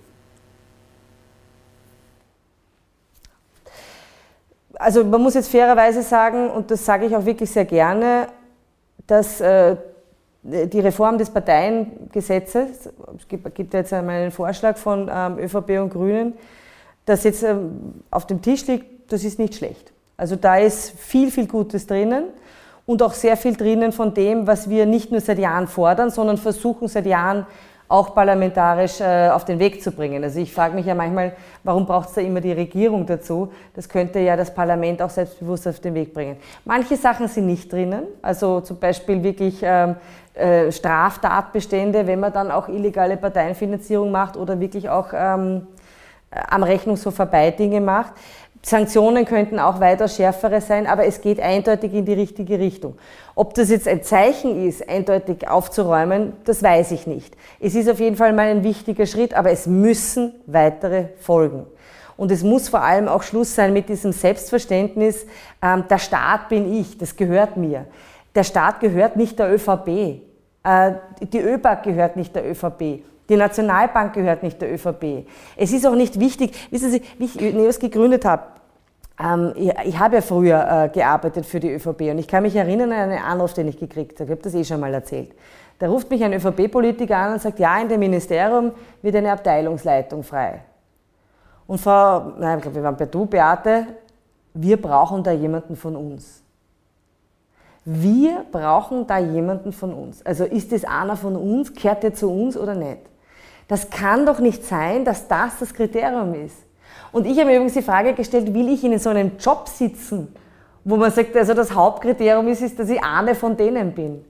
Also 4.74 5.04
man 5.04 5.22
muss 5.22 5.34
jetzt 5.34 5.48
fairerweise 5.48 6.02
sagen, 6.02 6.50
und 6.50 6.70
das 6.70 6.84
sage 6.84 7.06
ich 7.06 7.14
auch 7.14 7.24
wirklich 7.24 7.50
sehr 7.50 7.64
gerne, 7.64 8.28
dass 9.06 9.40
äh, 9.40 9.76
die 10.42 10.80
Reform 10.80 11.18
des 11.18 11.30
Parteiengesetzes, 11.30 12.90
es 13.16 13.28
gibt, 13.28 13.74
jetzt 13.74 13.92
einmal 13.92 14.22
einen 14.22 14.32
Vorschlag 14.32 14.76
von 14.76 15.08
ähm, 15.12 15.38
ÖVP 15.38 15.80
und 15.80 15.90
Grünen, 15.90 16.34
das 17.04 17.22
jetzt 17.24 17.44
ähm, 17.44 18.02
auf 18.10 18.26
dem 18.26 18.42
Tisch 18.42 18.66
liegt, 18.66 19.12
das 19.12 19.22
ist 19.22 19.38
nicht 19.38 19.54
schlecht. 19.54 19.92
Also 20.16 20.36
da 20.36 20.56
ist 20.56 20.98
viel, 20.98 21.30
viel 21.30 21.46
Gutes 21.46 21.86
drinnen 21.86 22.24
und 22.86 23.02
auch 23.02 23.14
sehr 23.14 23.36
viel 23.36 23.56
drinnen 23.56 23.92
von 23.92 24.14
dem, 24.14 24.46
was 24.46 24.68
wir 24.68 24.86
nicht 24.86 25.10
nur 25.10 25.20
seit 25.20 25.38
Jahren 25.38 25.68
fordern, 25.68 26.10
sondern 26.10 26.36
versuchen 26.36 26.88
seit 26.88 27.06
Jahren 27.06 27.46
auch 27.92 28.14
parlamentarisch 28.14 29.02
äh, 29.02 29.28
auf 29.28 29.44
den 29.44 29.58
Weg 29.58 29.82
zu 29.82 29.92
bringen. 29.92 30.24
Also 30.24 30.40
ich 30.40 30.54
frage 30.54 30.74
mich 30.74 30.86
ja 30.86 30.94
manchmal, 30.94 31.32
warum 31.62 31.84
braucht 31.84 32.08
es 32.08 32.14
da 32.14 32.22
immer 32.22 32.40
die 32.40 32.52
Regierung 32.52 33.04
dazu? 33.04 33.52
Das 33.74 33.86
könnte 33.86 34.18
ja 34.18 34.34
das 34.34 34.54
Parlament 34.54 35.02
auch 35.02 35.10
selbstbewusst 35.10 35.68
auf 35.68 35.78
den 35.78 35.94
Weg 35.94 36.14
bringen. 36.14 36.36
Manche 36.64 36.96
Sachen 36.96 37.28
sind 37.28 37.46
nicht 37.46 37.70
drinnen, 37.70 38.04
also 38.22 38.62
zum 38.62 38.78
Beispiel 38.78 39.22
wirklich 39.22 39.58
ähm, 39.62 39.96
äh, 40.32 40.72
Straftatbestände, 40.72 42.06
wenn 42.06 42.18
man 42.18 42.32
dann 42.32 42.50
auch 42.50 42.66
illegale 42.68 43.18
Parteienfinanzierung 43.18 44.10
macht 44.10 44.38
oder 44.38 44.58
wirklich 44.58 44.88
auch 44.88 45.08
ähm, 45.12 45.66
am 46.48 46.62
Rechnungshof 46.62 47.14
vorbei 47.14 47.50
Dinge 47.50 47.80
macht. 47.80 48.14
Sanktionen 48.64 49.24
könnten 49.24 49.58
auch 49.58 49.80
weiter 49.80 50.06
schärfere 50.06 50.60
sein, 50.60 50.86
aber 50.86 51.04
es 51.04 51.20
geht 51.20 51.40
eindeutig 51.40 51.92
in 51.94 52.04
die 52.04 52.12
richtige 52.12 52.60
Richtung. 52.60 52.96
Ob 53.34 53.54
das 53.54 53.70
jetzt 53.70 53.88
ein 53.88 54.04
Zeichen 54.04 54.66
ist, 54.66 54.88
eindeutig 54.88 55.48
aufzuräumen, 55.48 56.34
das 56.44 56.62
weiß 56.62 56.92
ich 56.92 57.08
nicht. 57.08 57.36
Es 57.58 57.74
ist 57.74 57.90
auf 57.90 57.98
jeden 57.98 58.16
Fall 58.16 58.32
mal 58.32 58.46
ein 58.46 58.62
wichtiger 58.62 59.06
Schritt, 59.06 59.34
aber 59.34 59.50
es 59.50 59.66
müssen 59.66 60.34
weitere 60.46 61.06
folgen. 61.18 61.66
Und 62.16 62.30
es 62.30 62.44
muss 62.44 62.68
vor 62.68 62.82
allem 62.82 63.08
auch 63.08 63.24
Schluss 63.24 63.54
sein 63.54 63.72
mit 63.72 63.88
diesem 63.88 64.12
Selbstverständnis, 64.12 65.26
ähm, 65.60 65.84
der 65.90 65.98
Staat 65.98 66.48
bin 66.48 66.72
ich, 66.72 66.96
das 66.98 67.16
gehört 67.16 67.56
mir. 67.56 67.86
Der 68.36 68.44
Staat 68.44 68.78
gehört 68.78 69.16
nicht 69.16 69.40
der 69.40 69.52
ÖVP. 69.52 70.20
Äh, 70.62 70.92
die 71.20 71.40
ÖBAG 71.40 71.82
gehört 71.82 72.14
nicht 72.14 72.36
der 72.36 72.48
ÖVP. 72.48 73.02
Die 73.28 73.36
Nationalbank 73.36 74.14
gehört 74.14 74.42
nicht 74.42 74.60
der 74.60 74.72
ÖVP. 74.72 75.26
Es 75.56 75.72
ist 75.72 75.86
auch 75.86 75.94
nicht 75.94 76.18
wichtig, 76.18 76.52
wissen 76.70 76.90
Sie, 76.90 77.02
wie 77.18 77.24
ich 77.24 77.40
NEOS 77.40 77.78
gegründet 77.78 78.24
habe, 78.24 78.42
ähm, 79.22 79.52
ich, 79.56 79.98
habe 79.98 80.16
ja 80.16 80.20
früher 80.20 80.84
äh, 80.84 80.88
gearbeitet 80.88 81.46
für 81.46 81.60
die 81.60 81.70
ÖVP 81.70 82.00
und 82.10 82.18
ich 82.18 82.26
kann 82.26 82.42
mich 82.42 82.56
erinnern 82.56 82.92
an 82.92 83.10
einen 83.10 83.22
Anruf, 83.22 83.52
den 83.54 83.68
ich 83.68 83.78
gekriegt 83.78 84.18
habe. 84.20 84.24
Ich 84.24 84.30
habe 84.30 84.42
das 84.42 84.54
eh 84.54 84.64
schon 84.64 84.80
mal 84.80 84.92
erzählt. 84.92 85.32
Da 85.78 85.88
ruft 85.88 86.10
mich 86.10 86.22
ein 86.22 86.32
ÖVP-Politiker 86.32 87.16
an 87.16 87.32
und 87.34 87.42
sagt, 87.42 87.58
ja, 87.58 87.80
in 87.80 87.88
dem 87.88 88.00
Ministerium 88.00 88.72
wird 89.02 89.16
eine 89.16 89.32
Abteilungsleitung 89.32 90.22
frei. 90.22 90.62
Und 91.66 91.78
Frau, 91.78 92.32
nein, 92.38 92.58
ich 92.58 92.62
glaube, 92.62 92.76
wir 92.76 92.82
waren 92.82 92.96
bei 92.96 93.06
du, 93.06 93.26
Beate, 93.26 93.86
wir 94.54 94.80
brauchen 94.80 95.22
da 95.22 95.32
jemanden 95.32 95.76
von 95.76 95.96
uns. 95.96 96.42
Wir 97.84 98.44
brauchen 98.50 99.06
da 99.06 99.18
jemanden 99.18 99.72
von 99.72 99.92
uns. 99.92 100.24
Also 100.24 100.44
ist 100.44 100.72
es 100.72 100.84
einer 100.84 101.16
von 101.16 101.36
uns, 101.36 101.72
kehrt 101.72 102.04
er 102.04 102.14
zu 102.14 102.30
uns 102.30 102.56
oder 102.56 102.74
nicht? 102.74 103.00
Das 103.68 103.90
kann 103.90 104.26
doch 104.26 104.38
nicht 104.38 104.64
sein, 104.64 105.04
dass 105.04 105.28
das 105.28 105.58
das 105.58 105.72
Kriterium 105.72 106.34
ist. 106.34 106.56
Und 107.12 107.26
ich 107.26 107.38
habe 107.38 107.46
mir 107.46 107.56
übrigens 107.56 107.74
die 107.74 107.82
Frage 107.82 108.14
gestellt, 108.14 108.52
will 108.52 108.72
ich 108.72 108.82
in 108.84 108.98
so 108.98 109.10
einem 109.10 109.32
Job 109.38 109.68
sitzen, 109.68 110.34
wo 110.84 110.96
man 110.96 111.10
sagt, 111.10 111.36
also 111.36 111.54
das 111.54 111.74
Hauptkriterium 111.74 112.48
ist, 112.48 112.62
ist 112.62 112.78
dass 112.78 112.88
ich 112.88 113.02
eine 113.02 113.34
von 113.34 113.56
denen 113.56 113.92
bin. 113.92 114.24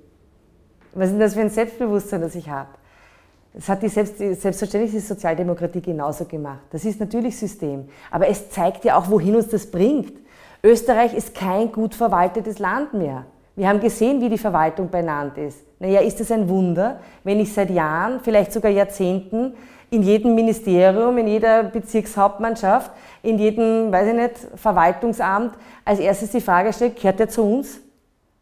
Was 0.95 1.07
ist 1.07 1.13
denn 1.13 1.21
das 1.21 1.35
für 1.35 1.41
ein 1.41 1.51
Selbstbewusstsein, 1.51 2.21
das 2.21 2.35
ich 2.35 2.49
habe? 2.49 2.69
Das 3.55 3.69
hat 3.69 3.83
die 3.83 3.89
Selbst, 3.89 4.19
selbstverständlich 4.19 4.93
die 4.93 5.01
Sozialdemokratie 5.01 5.81
genauso 5.81 6.25
gemacht. 6.25 6.63
Das 6.71 6.85
ist 6.85 7.01
natürlich 7.01 7.37
System. 7.37 7.89
Aber 8.11 8.29
es 8.29 8.51
zeigt 8.51 8.85
ja 8.85 8.97
auch, 8.97 9.11
wohin 9.11 9.37
uns 9.37 9.49
das 9.49 9.67
bringt. 9.67 10.13
Österreich 10.63 11.15
ist 11.15 11.35
kein 11.35 11.71
gut 11.71 11.95
verwaltetes 11.95 12.59
Land 12.59 12.95
mehr. 12.95 13.27
Wir 13.55 13.69
haben 13.69 13.81
gesehen, 13.81 14.21
wie 14.21 14.31
die 14.31 14.39
Verwaltung 14.39 14.91
benannt 14.91 15.37
ist. 15.37 15.59
Naja, 15.83 16.01
ist 16.01 16.21
es 16.21 16.31
ein 16.31 16.49
Wunder, 16.49 17.01
wenn 17.25 17.41
ich 17.41 17.53
seit 17.53 17.69
Jahren, 17.69 18.21
vielleicht 18.23 18.53
sogar 18.53 18.71
Jahrzehnten, 18.71 19.55
in 19.91 20.05
jedem 20.05 20.37
Ministerium, 20.37 21.19
in 21.19 21.27
jeder 21.27 21.65
Bezirkshauptmannschaft, 21.65 22.93
in 23.25 23.37
jedem, 23.37 23.91
weiß 23.91 24.07
ich 24.07 24.15
nicht, 24.15 24.35
Verwaltungsamt 24.55 25.55
als 25.85 25.99
erstes 25.99 26.31
die 26.31 26.41
Frage 26.41 26.73
stellt, 26.73 26.95
gehört 26.95 27.19
der 27.19 27.29
zu 27.29 27.43
uns 27.43 27.81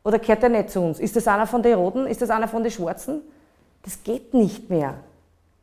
oder 0.05 0.18
gehört 0.18 0.42
der 0.42 0.50
nicht 0.50 0.68
zu 0.68 0.83
uns? 0.83 1.00
Ist 1.00 1.16
das 1.16 1.26
einer 1.26 1.46
von 1.46 1.62
den 1.62 1.79
Roten? 1.79 2.07
Ist 2.07 2.20
das 2.20 2.29
einer 2.29 2.46
von 2.46 2.62
den 2.62 2.70
Schwarzen? 2.70 3.22
Das 3.85 4.05
geht 4.05 4.35
nicht 4.35 4.68
mehr. 4.68 4.96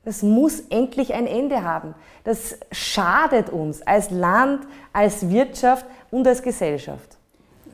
Das 0.04 0.24
muss 0.24 0.62
endlich 0.72 1.14
ein 1.14 1.28
Ende 1.28 1.62
haben. 1.62 1.94
Das 2.24 2.58
schadet 2.72 3.52
uns 3.52 3.84
als 3.84 4.10
Land, 4.10 4.66
als 4.94 5.30
Wirtschaft 5.30 5.86
und 6.10 6.28
als 6.28 6.42
Gesellschaft. 6.42 7.18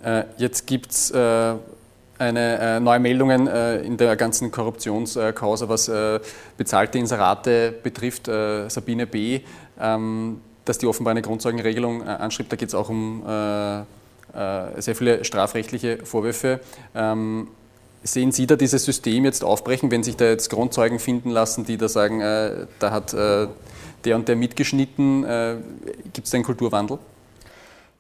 Äh, 0.04 0.26
jetzt 0.36 0.68
gibt 0.68 0.92
es 0.92 1.10
äh, 1.12 1.54
eine 2.20 2.60
äh, 2.60 2.80
neue 2.80 3.00
Meldungen 3.00 3.48
äh, 3.48 3.82
in 3.82 3.98
der 3.98 4.16
ganzen 4.16 4.52
Korruptionskause, 4.52 5.70
was 5.70 5.88
äh, 5.88 6.20
bezahlte 6.58 6.98
Inserate 6.98 7.74
betrifft. 7.84 8.28
Äh, 8.28 8.70
Sabine 8.70 9.08
B., 9.08 9.42
ähm, 9.80 10.42
dass 10.66 10.78
die 10.78 10.88
offenbar 10.88 11.12
eine 11.12 11.22
Grundzeugenregelung 11.22 12.04
anschreibt. 12.04 12.52
Da 12.52 12.56
geht 12.56 12.70
es 12.70 12.76
auch 12.76 12.88
um 12.88 13.22
sehr 14.34 14.96
viele 14.96 15.26
strafrechtliche 15.26 16.06
Vorwürfe. 16.06 16.62
Ähm, 16.96 17.50
sehen 18.02 18.32
Sie 18.32 18.48
da 18.48 18.56
dieses 18.56 18.86
System 18.86 19.26
jetzt 19.26 19.44
aufbrechen, 19.44 19.92
wenn 19.92 20.04
sich 20.04 20.16
da 20.16 20.24
jetzt 20.24 20.50
Grundzeugen 20.50 21.00
finden 21.00 21.32
lassen, 21.32 21.66
die 21.66 21.76
da 21.76 21.90
sagen, 21.90 22.22
da 22.22 22.92
hat 22.92 23.12
der 23.12 24.16
und 24.16 24.30
der 24.30 24.38
mitgeschnitten? 24.38 25.26
Gibt 26.14 26.28
es 26.28 26.32
da 26.32 26.38
einen 26.38 26.46
Kulturwandel? 26.46 26.98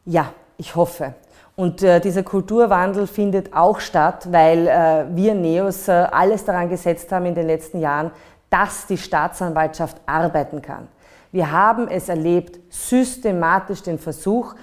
Ja, 0.05 0.33
ich 0.57 0.73
hoffe. 0.77 1.15
Und 1.55 1.83
äh, 1.83 1.99
dieser 1.99 2.23
Kulturwandel 2.23 3.05
findet 3.05 3.53
auch 3.53 3.79
statt, 3.79 4.27
weil 4.31 4.67
äh, 4.67 5.05
wir 5.15 5.35
Neos 5.35 5.87
äh, 5.87 5.91
alles 5.91 6.45
daran 6.45 6.69
gesetzt 6.69 7.11
haben 7.11 7.27
in 7.27 7.35
den 7.35 7.45
letzten 7.45 7.79
Jahren, 7.79 8.11
dass 8.49 8.87
die 8.87 8.97
Staatsanwaltschaft 8.97 9.97
arbeiten 10.05 10.61
kann. 10.61 10.87
Wir 11.31 11.51
haben 11.51 11.87
es 11.87 12.09
erlebt, 12.09 12.59
systematisch 12.69 13.83
den 13.83 13.99
Versuch, 13.99 14.55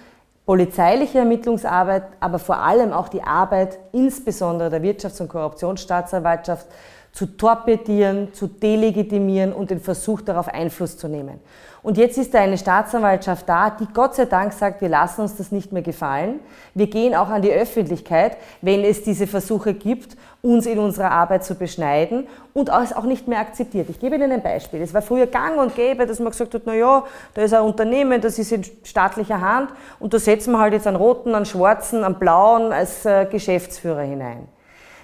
polizeiliche 0.46 1.18
Ermittlungsarbeit, 1.18 2.04
aber 2.18 2.40
vor 2.40 2.58
allem 2.58 2.92
auch 2.92 3.08
die 3.08 3.22
Arbeit 3.22 3.78
insbesondere 3.92 4.70
der 4.70 4.82
Wirtschafts- 4.82 5.20
und 5.20 5.28
Korruptionsstaatsanwaltschaft 5.28 6.66
zu 7.12 7.26
torpedieren, 7.26 8.32
zu 8.32 8.46
delegitimieren 8.46 9.52
und 9.52 9.70
den 9.70 9.80
Versuch 9.80 10.20
darauf 10.20 10.48
Einfluss 10.48 10.96
zu 10.96 11.08
nehmen. 11.08 11.40
Und 11.82 11.96
jetzt 11.96 12.18
ist 12.18 12.34
da 12.34 12.40
eine 12.40 12.58
Staatsanwaltschaft 12.58 13.48
da, 13.48 13.70
die 13.70 13.86
Gott 13.94 14.14
sei 14.14 14.26
Dank 14.26 14.52
sagt, 14.52 14.82
wir 14.82 14.90
lassen 14.90 15.22
uns 15.22 15.36
das 15.36 15.50
nicht 15.50 15.72
mehr 15.72 15.80
gefallen. 15.80 16.40
Wir 16.74 16.88
gehen 16.88 17.14
auch 17.14 17.30
an 17.30 17.40
die 17.40 17.50
Öffentlichkeit, 17.50 18.36
wenn 18.60 18.84
es 18.84 19.02
diese 19.02 19.26
Versuche 19.26 19.72
gibt, 19.72 20.16
uns 20.42 20.66
in 20.66 20.78
unserer 20.78 21.10
Arbeit 21.10 21.42
zu 21.44 21.54
beschneiden 21.54 22.26
und 22.52 22.68
es 22.68 22.92
auch 22.92 23.04
nicht 23.04 23.28
mehr 23.28 23.40
akzeptiert. 23.40 23.88
Ich 23.88 23.98
gebe 23.98 24.16
Ihnen 24.16 24.30
ein 24.30 24.42
Beispiel. 24.42 24.82
Es 24.82 24.92
war 24.92 25.00
früher 25.00 25.26
gang 25.26 25.58
und 25.58 25.74
gäbe, 25.74 26.06
dass 26.06 26.18
man 26.18 26.30
gesagt 26.30 26.52
hat, 26.52 26.62
na 26.66 26.74
ja, 26.74 27.04
da 27.32 27.42
ist 27.42 27.54
ein 27.54 27.62
Unternehmen, 27.62 28.20
das 28.20 28.38
ist 28.38 28.52
in 28.52 28.62
staatlicher 28.84 29.40
Hand 29.40 29.70
und 30.00 30.12
da 30.12 30.18
setzen 30.18 30.52
wir 30.52 30.58
halt 30.58 30.74
jetzt 30.74 30.86
einen 30.86 30.96
roten, 30.96 31.34
einen 31.34 31.46
schwarzen, 31.46 32.04
einen 32.04 32.16
blauen 32.16 32.72
als 32.72 33.06
äh, 33.06 33.24
Geschäftsführer 33.24 34.02
hinein. 34.02 34.48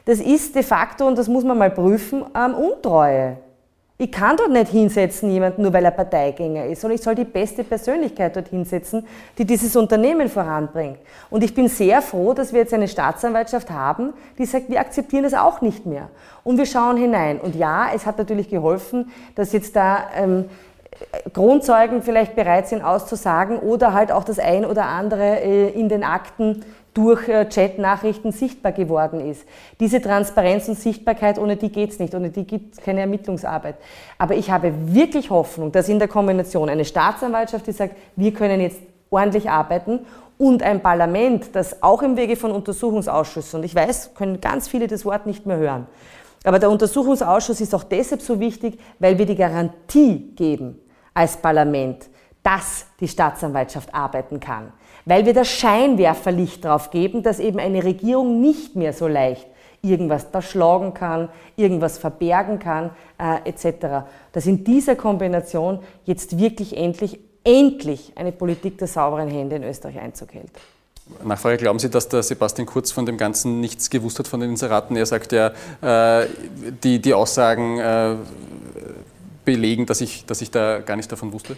Das 0.06 0.20
ist 0.20 0.54
de 0.54 0.62
facto, 0.62 1.06
und 1.06 1.18
das 1.18 1.26
muss 1.26 1.42
man 1.42 1.58
mal 1.58 1.70
prüfen, 1.70 2.24
ähm, 2.34 2.54
Untreue. 2.54 3.38
Ich 3.98 4.12
kann 4.12 4.36
dort 4.36 4.50
nicht 4.50 4.70
hinsetzen, 4.70 5.30
jemanden 5.30 5.62
nur 5.62 5.72
weil 5.72 5.84
er 5.84 5.90
Parteigänger 5.90 6.66
ist, 6.66 6.82
sondern 6.82 6.96
ich 6.96 7.02
soll 7.02 7.14
die 7.16 7.24
beste 7.24 7.64
Persönlichkeit 7.64 8.36
dort 8.36 8.48
hinsetzen, 8.48 9.04
die 9.36 9.44
dieses 9.44 9.74
Unternehmen 9.74 10.28
voranbringt. 10.28 10.98
Und 11.28 11.42
ich 11.42 11.54
bin 11.54 11.68
sehr 11.68 12.02
froh, 12.02 12.34
dass 12.34 12.52
wir 12.52 12.60
jetzt 12.60 12.74
eine 12.74 12.88
Staatsanwaltschaft 12.88 13.70
haben, 13.70 14.12
die 14.38 14.44
sagt, 14.44 14.68
wir 14.70 14.78
akzeptieren 14.78 15.24
das 15.24 15.34
auch 15.34 15.60
nicht 15.60 15.86
mehr. 15.86 16.08
Und 16.44 16.58
wir 16.58 16.66
schauen 16.66 16.98
hinein. 16.98 17.40
Und 17.40 17.56
ja, 17.56 17.88
es 17.92 18.06
hat 18.06 18.18
natürlich 18.18 18.48
geholfen, 18.48 19.10
dass 19.34 19.52
jetzt 19.52 19.74
da 19.74 20.04
ähm, 20.14 20.44
Grundzeugen 21.32 22.02
vielleicht 22.02 22.36
bereit 22.36 22.68
sind 22.68 22.82
auszusagen 22.82 23.58
oder 23.58 23.92
halt 23.92 24.12
auch 24.12 24.24
das 24.24 24.38
ein 24.38 24.64
oder 24.64 24.84
andere 24.84 25.40
äh, 25.40 25.70
in 25.70 25.88
den 25.88 26.04
Akten 26.04 26.64
durch 26.96 27.28
äh, 27.28 27.46
Chat-Nachrichten 27.46 28.32
sichtbar 28.32 28.72
geworden 28.72 29.20
ist. 29.20 29.46
Diese 29.78 30.00
Transparenz 30.00 30.66
und 30.66 30.78
Sichtbarkeit, 30.78 31.38
ohne 31.38 31.56
die 31.56 31.70
geht 31.70 31.90
es 31.90 31.98
nicht, 31.98 32.14
ohne 32.14 32.30
die 32.30 32.44
gibt 32.44 32.74
es 32.74 32.80
keine 32.80 33.00
Ermittlungsarbeit. 33.00 33.74
Aber 34.16 34.34
ich 34.34 34.50
habe 34.50 34.72
wirklich 34.94 35.28
Hoffnung, 35.28 35.72
dass 35.72 35.90
in 35.90 35.98
der 35.98 36.08
Kombination 36.08 36.70
eine 36.70 36.86
Staatsanwaltschaft, 36.86 37.66
die 37.66 37.72
sagt, 37.72 37.96
wir 38.16 38.32
können 38.32 38.62
jetzt 38.62 38.78
ordentlich 39.10 39.50
arbeiten 39.50 40.06
und 40.38 40.62
ein 40.62 40.80
Parlament, 40.80 41.54
das 41.54 41.82
auch 41.82 42.02
im 42.02 42.16
Wege 42.16 42.34
von 42.34 42.50
Untersuchungsausschüssen, 42.50 43.60
und 43.60 43.64
ich 43.64 43.74
weiß, 43.74 44.14
können 44.14 44.40
ganz 44.40 44.66
viele 44.66 44.86
das 44.86 45.04
Wort 45.04 45.26
nicht 45.26 45.44
mehr 45.44 45.58
hören, 45.58 45.86
aber 46.44 46.58
der 46.58 46.70
Untersuchungsausschuss 46.70 47.60
ist 47.60 47.74
auch 47.74 47.84
deshalb 47.84 48.22
so 48.22 48.40
wichtig, 48.40 48.78
weil 48.98 49.18
wir 49.18 49.26
die 49.26 49.36
Garantie 49.36 50.32
geben 50.34 50.78
als 51.12 51.36
Parlament, 51.36 52.08
dass 52.42 52.86
die 53.00 53.08
Staatsanwaltschaft 53.08 53.94
arbeiten 53.94 54.40
kann 54.40 54.72
weil 55.06 55.24
wir 55.24 55.32
das 55.32 55.48
Scheinwerferlicht 55.48 56.64
darauf 56.64 56.90
geben, 56.90 57.22
dass 57.22 57.38
eben 57.38 57.58
eine 57.58 57.82
Regierung 57.82 58.42
nicht 58.42 58.76
mehr 58.76 58.92
so 58.92 59.06
leicht 59.06 59.46
irgendwas 59.80 60.26
erschlagen 60.32 60.94
kann, 60.94 61.28
irgendwas 61.56 61.96
verbergen 61.96 62.58
kann, 62.58 62.90
äh, 63.18 63.48
etc. 63.48 64.06
Dass 64.32 64.46
in 64.46 64.64
dieser 64.64 64.96
Kombination 64.96 65.78
jetzt 66.04 66.38
wirklich 66.38 66.76
endlich, 66.76 67.20
endlich 67.44 68.12
eine 68.16 68.32
Politik 68.32 68.78
der 68.78 68.88
sauberen 68.88 69.28
Hände 69.28 69.56
in 69.56 69.62
Österreich 69.62 69.98
Einzug 70.00 70.34
hält. 70.34 70.50
Nachfrage, 71.24 71.58
glauben 71.58 71.78
Sie, 71.78 71.88
dass 71.88 72.08
der 72.08 72.24
Sebastian 72.24 72.66
Kurz 72.66 72.90
von 72.90 73.06
dem 73.06 73.16
Ganzen 73.16 73.60
nichts 73.60 73.90
gewusst 73.90 74.18
hat 74.18 74.26
von 74.26 74.40
den 74.40 74.50
Inseraten? 74.50 74.96
Er 74.96 75.06
sagt 75.06 75.30
ja, 75.30 75.52
äh, 75.80 76.26
die, 76.82 77.00
die 77.00 77.14
Aussagen 77.14 77.78
äh, 77.78 78.16
belegen, 79.44 79.86
dass 79.86 80.00
ich, 80.00 80.26
dass 80.26 80.42
ich 80.42 80.50
da 80.50 80.80
gar 80.80 80.96
nichts 80.96 81.08
davon 81.08 81.32
wusste? 81.32 81.56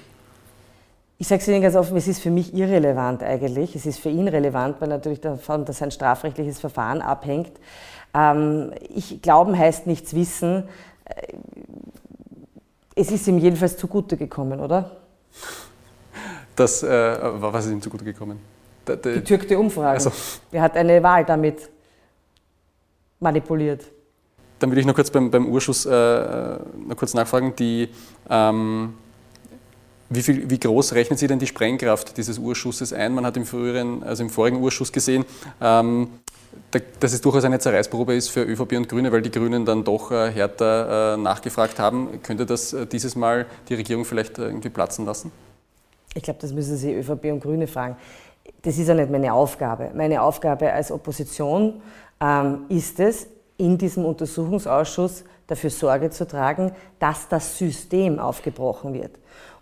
Ich 1.21 1.27
sage 1.27 1.43
es 1.43 1.49
Ihnen 1.49 1.61
ganz 1.61 1.75
offen, 1.75 1.97
es 1.97 2.07
ist 2.07 2.23
für 2.23 2.31
mich 2.31 2.55
irrelevant 2.55 3.25
eigentlich. 3.25 3.75
Es 3.75 3.87
ist 3.87 3.99
für 3.99 4.09
ihn 4.09 4.29
relevant, 4.29 4.81
weil 4.81 4.89
natürlich 4.89 5.21
davon, 5.21 5.65
dass 5.65 5.83
ein 5.83 5.91
strafrechtliches 5.91 6.61
Verfahren 6.61 7.03
abhängt. 7.03 7.51
Ähm, 8.15 8.73
ich 8.89 9.21
glauben 9.21 9.59
heißt 9.59 9.89
nichts 9.89 10.15
wissen. 10.15 10.69
Äh, 11.05 11.35
es 12.95 13.11
ist 13.11 13.27
ihm 13.27 13.39
jedenfalls 13.39 13.77
zugute 13.77 14.17
gekommen, 14.17 14.61
oder? 14.61 14.93
Das, 16.55 16.85
äh, 16.85 17.19
was 17.21 17.67
ist 17.67 17.73
ihm 17.73 17.83
zugute 17.83 18.05
gekommen? 18.05 18.41
Getürkte 18.85 19.59
Umfragen. 19.59 19.89
Also. 19.89 20.13
Er 20.53 20.63
hat 20.63 20.77
eine 20.77 21.03
Wahl 21.03 21.25
damit 21.25 21.69
manipuliert. 23.19 23.85
Dann 24.61 24.71
würde 24.71 24.81
ich 24.81 24.87
noch 24.87 24.95
kurz 24.95 25.11
beim, 25.11 25.31
beim 25.31 25.47
Urschuss 25.47 25.85
äh, 25.85 25.91
noch 25.91 26.97
kurz 26.97 27.13
nachfragen. 27.15 27.55
Die, 27.57 27.89
ähm, 28.31 28.95
wie, 30.11 30.23
viel, 30.23 30.51
wie, 30.51 30.59
groß 30.59 30.95
rechnen 30.95 31.19
Sie 31.19 31.27
denn 31.27 31.39
die 31.39 31.47
Sprengkraft 31.47 32.17
dieses 32.17 32.39
Urschusses 32.39 32.93
ein? 32.93 33.15
Man 33.15 33.27
hat 33.27 33.37
im, 33.37 33.45
früheren, 33.45 34.03
also 34.03 34.23
im 34.23 34.31
vorigen 34.31 34.59
Urschuss 34.59 34.93
gesehen, 34.93 35.25
ähm, 35.61 36.09
dass 37.01 37.13
es 37.13 37.21
durchaus 37.21 37.45
eine 37.45 37.59
Zerreißprobe 37.59 38.15
ist 38.15 38.29
für 38.29 38.43
ÖVP 38.43 38.73
und 38.73 38.89
Grüne, 38.89 39.13
weil 39.13 39.23
die 39.23 39.31
Grünen 39.31 39.65
dann 39.65 39.85
doch 39.85 40.11
äh, 40.11 40.31
härter 40.31 41.15
äh, 41.15 41.17
nachgefragt 41.17 41.79
haben. 41.79 42.23
Könnte 42.23 42.47
das 42.47 42.73
äh, 42.73 42.87
dieses 42.87 43.17
Mal 43.17 43.47
die 43.69 43.75
Regierung 43.75 44.05
vielleicht 44.05 44.39
irgendwie 44.39 44.71
platzen 44.71 45.05
lassen? 45.05 45.31
Ich 46.15 46.23
glaube, 46.23 46.41
das 46.41 46.53
müssen 46.53 46.77
Sie 46.77 46.95
ÖVP 46.95 47.27
und 47.27 47.41
Grüne 47.41 47.67
fragen. 47.67 47.97
Das 48.63 48.79
ist 48.79 48.89
ja 48.89 48.95
nicht 48.95 49.11
meine 49.11 49.33
Aufgabe. 49.33 49.91
Meine 49.95 50.23
Aufgabe 50.23 50.73
als 50.73 50.91
Opposition 50.91 51.81
ähm, 52.21 52.63
ist 52.69 52.99
es, 52.99 53.27
in 53.59 53.77
diesem 53.77 54.05
Untersuchungsausschuss 54.05 55.25
dafür 55.47 55.71
Sorge 55.71 56.11
zu 56.11 56.27
tragen, 56.27 56.73
dass 56.99 57.29
das 57.29 57.59
System 57.59 58.19
aufgebrochen 58.19 58.95
wird. 58.95 59.19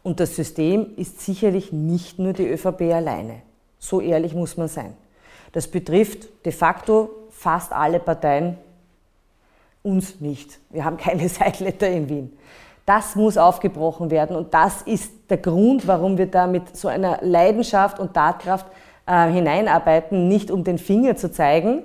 Und 0.06 0.20
das 0.20 0.36
System 0.36 0.92
ist 0.94 1.20
sicherlich 1.20 1.72
nicht 1.72 2.20
nur 2.20 2.32
die 2.32 2.46
ÖVP 2.46 2.82
alleine. 2.92 3.42
So 3.80 4.00
ehrlich 4.00 4.34
muss 4.34 4.56
man 4.56 4.68
sein. 4.68 4.94
Das 5.50 5.66
betrifft 5.66 6.28
de 6.44 6.52
facto 6.52 7.10
fast 7.30 7.72
alle 7.72 7.98
Parteien, 7.98 8.56
uns 9.82 10.20
nicht. 10.20 10.60
Wir 10.70 10.84
haben 10.84 10.96
keine 10.96 11.28
Sideletter 11.28 11.88
in 11.88 12.08
Wien. 12.08 12.38
Das 12.84 13.16
muss 13.16 13.36
aufgebrochen 13.36 14.12
werden 14.12 14.36
und 14.36 14.54
das 14.54 14.82
ist 14.82 15.10
der 15.28 15.38
Grund, 15.38 15.88
warum 15.88 16.16
wir 16.18 16.26
da 16.26 16.46
mit 16.46 16.76
so 16.76 16.86
einer 16.86 17.18
Leidenschaft 17.22 17.98
und 17.98 18.14
Tatkraft 18.14 18.66
äh, 19.06 19.28
hineinarbeiten, 19.28 20.28
nicht 20.28 20.52
um 20.52 20.62
den 20.62 20.78
Finger 20.78 21.16
zu 21.16 21.32
zeigen, 21.32 21.82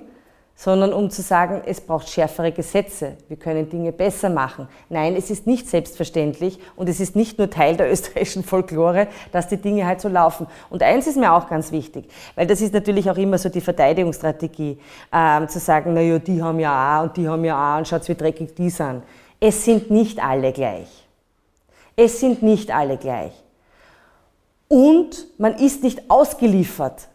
sondern 0.54 0.92
um 0.92 1.10
zu 1.10 1.22
sagen, 1.22 1.62
es 1.66 1.80
braucht 1.80 2.08
schärfere 2.08 2.52
Gesetze, 2.52 3.16
wir 3.28 3.36
können 3.36 3.68
Dinge 3.68 3.90
besser 3.90 4.30
machen. 4.30 4.68
Nein, 4.88 5.16
es 5.16 5.30
ist 5.30 5.46
nicht 5.46 5.68
selbstverständlich 5.68 6.58
und 6.76 6.88
es 6.88 7.00
ist 7.00 7.16
nicht 7.16 7.38
nur 7.38 7.50
Teil 7.50 7.76
der 7.76 7.90
österreichischen 7.92 8.44
Folklore, 8.44 9.08
dass 9.32 9.48
die 9.48 9.56
Dinge 9.56 9.86
halt 9.86 10.00
so 10.00 10.08
laufen. 10.08 10.46
Und 10.70 10.82
eins 10.82 11.06
ist 11.06 11.16
mir 11.16 11.32
auch 11.32 11.48
ganz 11.48 11.72
wichtig, 11.72 12.08
weil 12.36 12.46
das 12.46 12.60
ist 12.60 12.74
natürlich 12.74 13.10
auch 13.10 13.16
immer 13.16 13.38
so 13.38 13.48
die 13.48 13.60
Verteidigungsstrategie, 13.60 14.78
ähm, 15.12 15.48
zu 15.48 15.58
sagen, 15.58 15.94
naja, 15.94 16.18
die 16.18 16.42
haben 16.42 16.60
ja 16.60 17.00
auch 17.00 17.04
und 17.04 17.16
die 17.16 17.28
haben 17.28 17.44
ja 17.44 17.74
auch 17.74 17.78
und 17.78 17.88
schaut, 17.88 18.08
wie 18.08 18.14
dreckig 18.14 18.54
die 18.54 18.70
sind. 18.70 19.02
Es 19.40 19.64
sind 19.64 19.90
nicht 19.90 20.22
alle 20.22 20.52
gleich. 20.52 20.88
Es 21.96 22.20
sind 22.20 22.42
nicht 22.42 22.70
alle 22.70 22.96
gleich. 22.96 23.32
Und 24.68 25.26
man 25.38 25.54
ist 25.56 25.82
nicht 25.82 26.08
ausgeliefert 26.08 27.08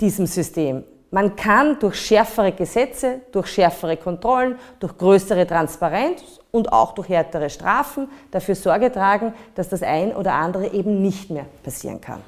diesem 0.00 0.26
System. 0.26 0.84
Man 1.14 1.36
kann 1.36 1.78
durch 1.78 1.94
schärfere 1.94 2.50
Gesetze, 2.50 3.20
durch 3.30 3.46
schärfere 3.46 3.96
Kontrollen, 3.96 4.58
durch 4.80 4.98
größere 4.98 5.46
Transparenz 5.46 6.20
und 6.50 6.72
auch 6.72 6.92
durch 6.92 7.08
härtere 7.08 7.48
Strafen 7.50 8.08
dafür 8.32 8.56
Sorge 8.56 8.90
tragen, 8.90 9.32
dass 9.54 9.68
das 9.68 9.84
ein 9.84 10.12
oder 10.12 10.32
andere 10.32 10.72
eben 10.72 11.02
nicht 11.02 11.30
mehr 11.30 11.46
passieren 11.62 12.00
kann. 12.00 12.20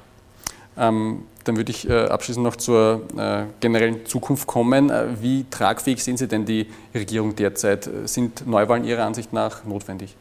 Ähm, 0.77 1.25
dann 1.43 1.57
würde 1.57 1.69
ich 1.69 1.89
äh, 1.89 2.05
abschließend 2.05 2.45
noch 2.45 2.55
zur 2.55 3.01
äh, 3.17 3.43
generellen 3.59 4.05
Zukunft 4.05 4.47
kommen. 4.47 4.89
Äh, 4.89 5.21
wie 5.21 5.45
tragfähig 5.51 6.01
sehen 6.01 6.15
Sie 6.15 6.29
denn 6.29 6.45
die 6.45 6.71
Regierung 6.95 7.35
derzeit? 7.35 7.89
Sind 8.05 8.47
Neuwahlen 8.47 8.85
Ihrer 8.85 9.03
Ansicht 9.03 9.33
nach 9.33 9.65
notwendig? 9.65 10.15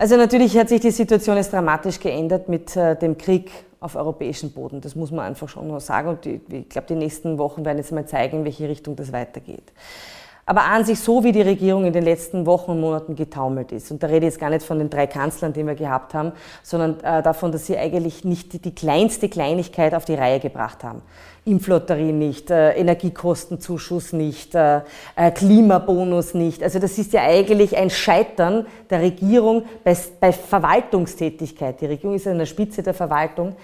Also 0.00 0.16
natürlich 0.16 0.56
hat 0.56 0.70
sich 0.70 0.80
die 0.80 0.92
Situation 0.92 1.36
jetzt 1.36 1.52
dramatisch 1.52 2.00
geändert 2.00 2.48
mit 2.48 2.74
äh, 2.74 2.96
dem 2.96 3.18
Krieg 3.18 3.50
auf 3.80 3.96
europäischem 3.96 4.50
Boden. 4.50 4.80
Das 4.80 4.94
muss 4.94 5.10
man 5.10 5.26
einfach 5.26 5.46
schon 5.46 5.68
noch 5.68 5.80
sagen. 5.80 6.08
Und 6.08 6.24
ich 6.24 6.70
glaube, 6.70 6.86
die 6.88 6.94
nächsten 6.94 7.36
Wochen 7.36 7.66
werden 7.66 7.76
jetzt 7.76 7.92
mal 7.92 8.06
zeigen, 8.06 8.38
in 8.38 8.44
welche 8.46 8.66
Richtung 8.66 8.96
das 8.96 9.12
weitergeht. 9.12 9.74
Aber 10.50 10.64
an 10.64 10.84
sich 10.84 10.98
so, 10.98 11.22
wie 11.22 11.30
die 11.30 11.42
Regierung 11.42 11.84
in 11.84 11.92
den 11.92 12.02
letzten 12.02 12.44
Wochen 12.44 12.72
und 12.72 12.80
Monaten 12.80 13.14
getaumelt 13.14 13.70
ist, 13.70 13.92
und 13.92 14.02
da 14.02 14.08
rede 14.08 14.26
ich 14.26 14.32
jetzt 14.32 14.40
gar 14.40 14.50
nicht 14.50 14.66
von 14.66 14.80
den 14.80 14.90
drei 14.90 15.06
Kanzlern, 15.06 15.52
die 15.52 15.64
wir 15.64 15.76
gehabt 15.76 16.12
haben, 16.12 16.32
sondern 16.64 16.98
äh, 17.04 17.22
davon, 17.22 17.52
dass 17.52 17.68
sie 17.68 17.78
eigentlich 17.78 18.24
nicht 18.24 18.64
die, 18.64 18.74
kleinste 18.74 19.28
Kleinigkeit 19.28 19.94
auf 19.94 20.06
die 20.06 20.14
Reihe 20.14 20.40
gebracht 20.40 20.82
haben. 20.82 21.02
Impflotterie 21.44 22.10
nicht, 22.10 22.50
äh, 22.50 22.72
Energiekostenzuschuss 22.72 24.12
nicht, 24.12 24.56
äh, 24.56 24.80
Klimabonus 25.36 26.34
nicht. 26.34 26.64
Also 26.64 26.80
das 26.80 26.98
ist 26.98 27.12
ja 27.12 27.22
eigentlich 27.22 27.76
ein 27.76 27.88
Scheitern 27.88 28.66
der 28.90 29.02
Regierung 29.02 29.62
bei 29.84 30.32
Verwaltungstätigkeit. 30.32 31.80
Die 31.80 31.86
Regierung 31.86 32.16
ist 32.16 32.26
an 32.26 32.38
der 32.38 32.46
Spitze 32.46 32.82
der 32.82 32.94
Verwaltung. 32.94 33.54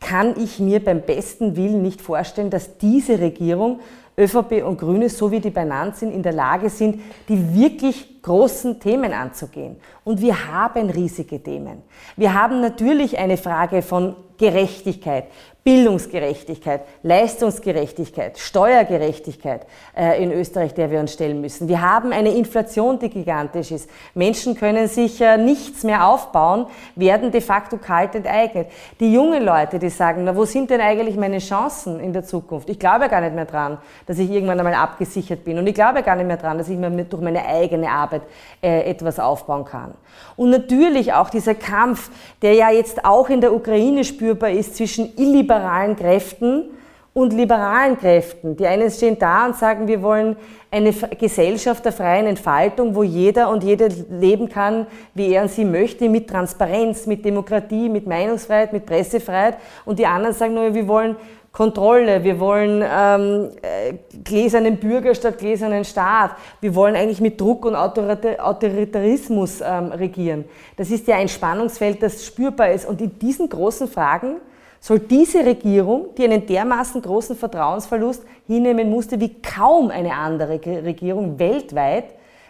Kann 0.00 0.34
ich 0.36 0.58
mir 0.58 0.84
beim 0.84 1.02
besten 1.02 1.54
Willen 1.54 1.82
nicht 1.82 2.00
vorstellen, 2.00 2.50
dass 2.50 2.78
diese 2.78 3.20
Regierung 3.20 3.78
ÖVP 4.18 4.62
und 4.64 4.78
Grüne, 4.78 5.08
so 5.08 5.30
wie 5.30 5.40
die 5.40 5.50
benannt 5.50 5.96
sind, 5.96 6.12
in 6.12 6.22
der 6.22 6.32
Lage 6.32 6.68
sind, 6.68 7.00
die 7.28 7.54
wirklich 7.54 8.22
großen 8.22 8.78
Themen 8.78 9.12
anzugehen. 9.12 9.76
Und 10.04 10.20
wir 10.20 10.52
haben 10.52 10.90
riesige 10.90 11.42
Themen. 11.42 11.82
Wir 12.16 12.34
haben 12.34 12.60
natürlich 12.60 13.18
eine 13.18 13.36
Frage 13.36 13.82
von 13.82 14.14
Gerechtigkeit, 14.36 15.24
Bildungsgerechtigkeit, 15.64 16.80
Leistungsgerechtigkeit, 17.04 18.36
Steuergerechtigkeit 18.36 19.64
äh, 19.96 20.20
in 20.20 20.32
Österreich, 20.32 20.74
der 20.74 20.90
wir 20.90 20.98
uns 20.98 21.12
stellen 21.12 21.40
müssen. 21.40 21.68
Wir 21.68 21.80
haben 21.80 22.12
eine 22.12 22.30
Inflation, 22.34 22.98
die 22.98 23.08
gigantisch 23.08 23.70
ist. 23.70 23.88
Menschen 24.12 24.56
können 24.56 24.88
sich 24.88 25.20
äh, 25.20 25.36
nichts 25.36 25.84
mehr 25.84 26.08
aufbauen, 26.08 26.66
werden 26.96 27.30
de 27.30 27.40
facto 27.40 27.76
kalt 27.76 28.16
enteignet. 28.16 28.66
Die 28.98 29.12
jungen 29.12 29.44
Leute, 29.44 29.78
die 29.78 29.88
sagen, 29.88 30.24
na, 30.24 30.34
wo 30.34 30.44
sind 30.44 30.68
denn 30.68 30.80
eigentlich 30.80 31.16
meine 31.16 31.38
Chancen 31.38 32.00
in 32.00 32.12
der 32.12 32.24
Zukunft? 32.24 32.68
Ich 32.68 32.80
glaube 32.80 33.08
gar 33.08 33.20
nicht 33.20 33.36
mehr 33.36 33.46
dran, 33.46 33.78
dass 34.06 34.18
ich 34.18 34.28
irgendwann 34.30 34.58
einmal 34.58 34.74
abgesichert 34.74 35.44
bin. 35.44 35.58
Und 35.58 35.68
ich 35.68 35.74
glaube 35.74 36.02
gar 36.02 36.16
nicht 36.16 36.26
mehr 36.26 36.38
dran, 36.38 36.58
dass 36.58 36.68
ich 36.68 36.76
mir 36.76 36.90
durch 36.90 37.22
meine 37.22 37.46
eigene 37.46 37.88
Arbeit 37.88 38.22
äh, 38.60 38.90
etwas 38.90 39.20
aufbauen 39.20 39.64
kann. 39.64 39.94
Und 40.34 40.50
natürlich 40.50 41.12
auch 41.12 41.30
dieser 41.30 41.54
Kampf, 41.54 42.10
der 42.42 42.54
ja 42.54 42.70
jetzt 42.70 43.04
auch 43.04 43.28
in 43.28 43.40
der 43.40 43.54
Ukraine 43.54 44.02
spürbar 44.02 44.50
ist 44.50 44.74
zwischen 44.74 45.16
illiberalen 45.16 45.51
Kräften 45.96 46.70
und 47.14 47.32
liberalen 47.32 47.98
Kräften. 47.98 48.56
Die 48.56 48.66
einen 48.66 48.90
stehen 48.90 49.18
da 49.18 49.46
und 49.46 49.56
sagen, 49.56 49.86
wir 49.86 50.02
wollen 50.02 50.36
eine 50.70 50.92
Gesellschaft 50.92 51.84
der 51.84 51.92
freien 51.92 52.26
Entfaltung, 52.26 52.94
wo 52.94 53.02
jeder 53.02 53.50
und 53.50 53.62
jede 53.62 53.88
leben 54.10 54.48
kann, 54.48 54.86
wie 55.12 55.34
er 55.34 55.42
und 55.42 55.50
sie 55.50 55.66
möchte, 55.66 56.08
mit 56.08 56.30
Transparenz, 56.30 57.06
mit 57.06 57.24
Demokratie, 57.24 57.90
mit 57.90 58.06
Meinungsfreiheit, 58.06 58.72
mit 58.72 58.86
Pressefreiheit. 58.86 59.58
Und 59.84 59.98
die 59.98 60.06
anderen 60.06 60.34
sagen 60.34 60.54
nur, 60.54 60.72
wir 60.74 60.88
wollen 60.88 61.16
Kontrolle, 61.52 62.24
wir 62.24 62.40
wollen 62.40 62.82
ähm, 62.82 63.50
äh, 63.60 63.92
gläsernen 64.24 64.78
Bürger 64.78 65.14
statt 65.14 65.36
gläsernen 65.36 65.84
Staat, 65.84 66.30
wir 66.62 66.74
wollen 66.74 66.96
eigentlich 66.96 67.20
mit 67.20 67.38
Druck 67.38 67.66
und 67.66 67.76
Autoritarismus 67.76 69.60
ähm, 69.60 69.92
regieren. 69.92 70.46
Das 70.78 70.90
ist 70.90 71.06
ja 71.06 71.16
ein 71.16 71.28
Spannungsfeld, 71.28 72.02
das 72.02 72.24
spürbar 72.24 72.70
ist. 72.70 72.86
Und 72.86 73.02
in 73.02 73.18
diesen 73.18 73.50
großen 73.50 73.86
Fragen 73.86 74.36
soll 74.82 74.98
diese 74.98 75.46
Regierung, 75.46 76.08
die 76.18 76.24
einen 76.24 76.44
dermaßen 76.44 77.00
großen 77.00 77.36
Vertrauensverlust 77.36 78.24
hinnehmen 78.48 78.90
musste 78.90 79.20
wie 79.20 79.40
kaum 79.40 79.90
eine 79.90 80.12
andere 80.12 80.60
Regierung 80.84 81.38
weltweit, 81.38 82.06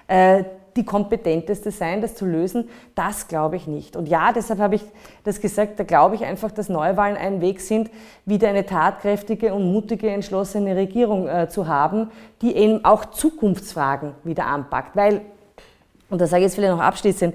äh, 0.09 0.43
die 0.75 0.85
kompetenteste 0.87 1.71
sein, 1.71 2.01
das 2.01 2.15
zu 2.15 2.25
lösen, 2.25 2.71
das 2.95 3.29
glaube 3.29 3.57
ich 3.57 3.67
nicht. 3.67 3.97
Und 3.97 4.09
ja, 4.09 4.33
deshalb 4.33 4.61
habe 4.61 4.77
ich 4.77 4.83
das 5.25 5.43
gesagt, 5.43 5.79
da 5.79 5.85
glaube 5.85 6.15
ich 6.15 6.25
einfach, 6.25 6.51
dass 6.51 6.71
Neuwahlen 6.71 7.19
ein 7.19 7.43
Weg 7.43 7.61
sind, 7.61 7.91
wieder 8.25 8.49
eine 8.49 8.65
tatkräftige 8.65 9.53
und 9.53 9.71
mutige, 9.71 10.09
entschlossene 10.09 10.75
Regierung 10.75 11.29
äh, 11.29 11.51
zu 11.51 11.69
haben, 11.69 12.11
die 12.41 12.57
eben 12.57 12.83
auch 12.83 13.05
Zukunftsfragen 13.05 14.15
wieder 14.25 14.47
anpackt. 14.47 14.97
Weil, 14.97 15.21
und 16.09 16.19
da 16.19 16.27
sage 16.27 16.41
ich 16.41 16.45
jetzt 16.47 16.55
vielleicht 16.55 16.73
noch 16.73 16.83
abschließend, 16.83 17.35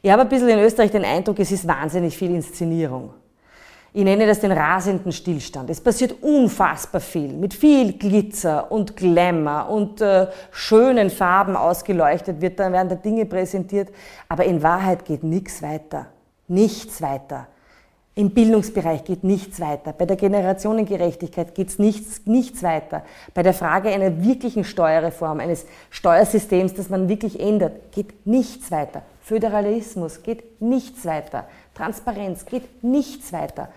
ich 0.00 0.10
habe 0.10 0.22
ein 0.22 0.28
bisschen 0.30 0.48
in 0.48 0.60
Österreich 0.60 0.90
den 0.90 1.04
Eindruck, 1.04 1.38
es 1.38 1.52
ist 1.52 1.68
wahnsinnig 1.68 2.16
viel 2.16 2.30
Inszenierung. 2.30 3.10
Ich 3.98 4.04
nenne 4.04 4.28
das 4.28 4.38
den 4.38 4.52
rasenden 4.52 5.10
Stillstand. 5.10 5.70
Es 5.70 5.80
passiert 5.80 6.22
unfassbar 6.22 7.00
viel, 7.00 7.32
mit 7.32 7.52
viel 7.52 7.94
Glitzer 7.94 8.70
und 8.70 8.96
Glamour 8.96 9.68
und 9.70 10.00
äh, 10.00 10.28
schönen 10.52 11.10
Farben 11.10 11.56
ausgeleuchtet 11.56 12.40
wird, 12.40 12.60
dann 12.60 12.72
werden 12.72 12.90
da 12.90 12.94
Dinge 12.94 13.26
präsentiert, 13.26 13.88
aber 14.28 14.44
in 14.44 14.62
Wahrheit 14.62 15.04
geht 15.04 15.24
nichts 15.24 15.62
weiter. 15.62 16.06
Nichts 16.46 17.02
weiter. 17.02 17.48
Im 18.14 18.30
Bildungsbereich 18.30 19.02
geht 19.02 19.24
nichts 19.24 19.58
weiter. 19.60 19.92
Bei 19.92 20.06
der 20.06 20.16
Generationengerechtigkeit 20.16 21.56
geht 21.56 21.76
nichts, 21.80 22.24
nichts 22.24 22.62
weiter. 22.62 23.02
Bei 23.34 23.42
der 23.42 23.52
Frage 23.52 23.88
einer 23.88 24.22
wirklichen 24.22 24.62
Steuerreform, 24.62 25.40
eines 25.40 25.66
Steuersystems, 25.90 26.74
das 26.74 26.88
man 26.88 27.08
wirklich 27.08 27.40
ändert, 27.40 27.90
geht 27.90 28.24
nichts 28.24 28.70
weiter. 28.70 29.02
Föderalismus 29.22 30.22
geht 30.22 30.62
nichts 30.62 31.04
weiter. 31.04 31.46
Transparenz 31.74 32.46
geht 32.46 32.84
nichts 32.84 33.32
weiter. 33.32 33.68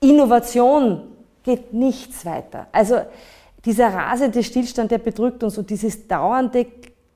Innovation 0.00 1.02
geht 1.42 1.72
nichts 1.72 2.24
weiter. 2.24 2.66
Also 2.72 3.00
dieser 3.64 3.88
rasende 3.88 4.42
Stillstand, 4.42 4.90
der 4.90 4.98
bedrückt 4.98 5.42
uns 5.44 5.58
und 5.58 5.68
dieses 5.68 6.08
dauernde 6.08 6.66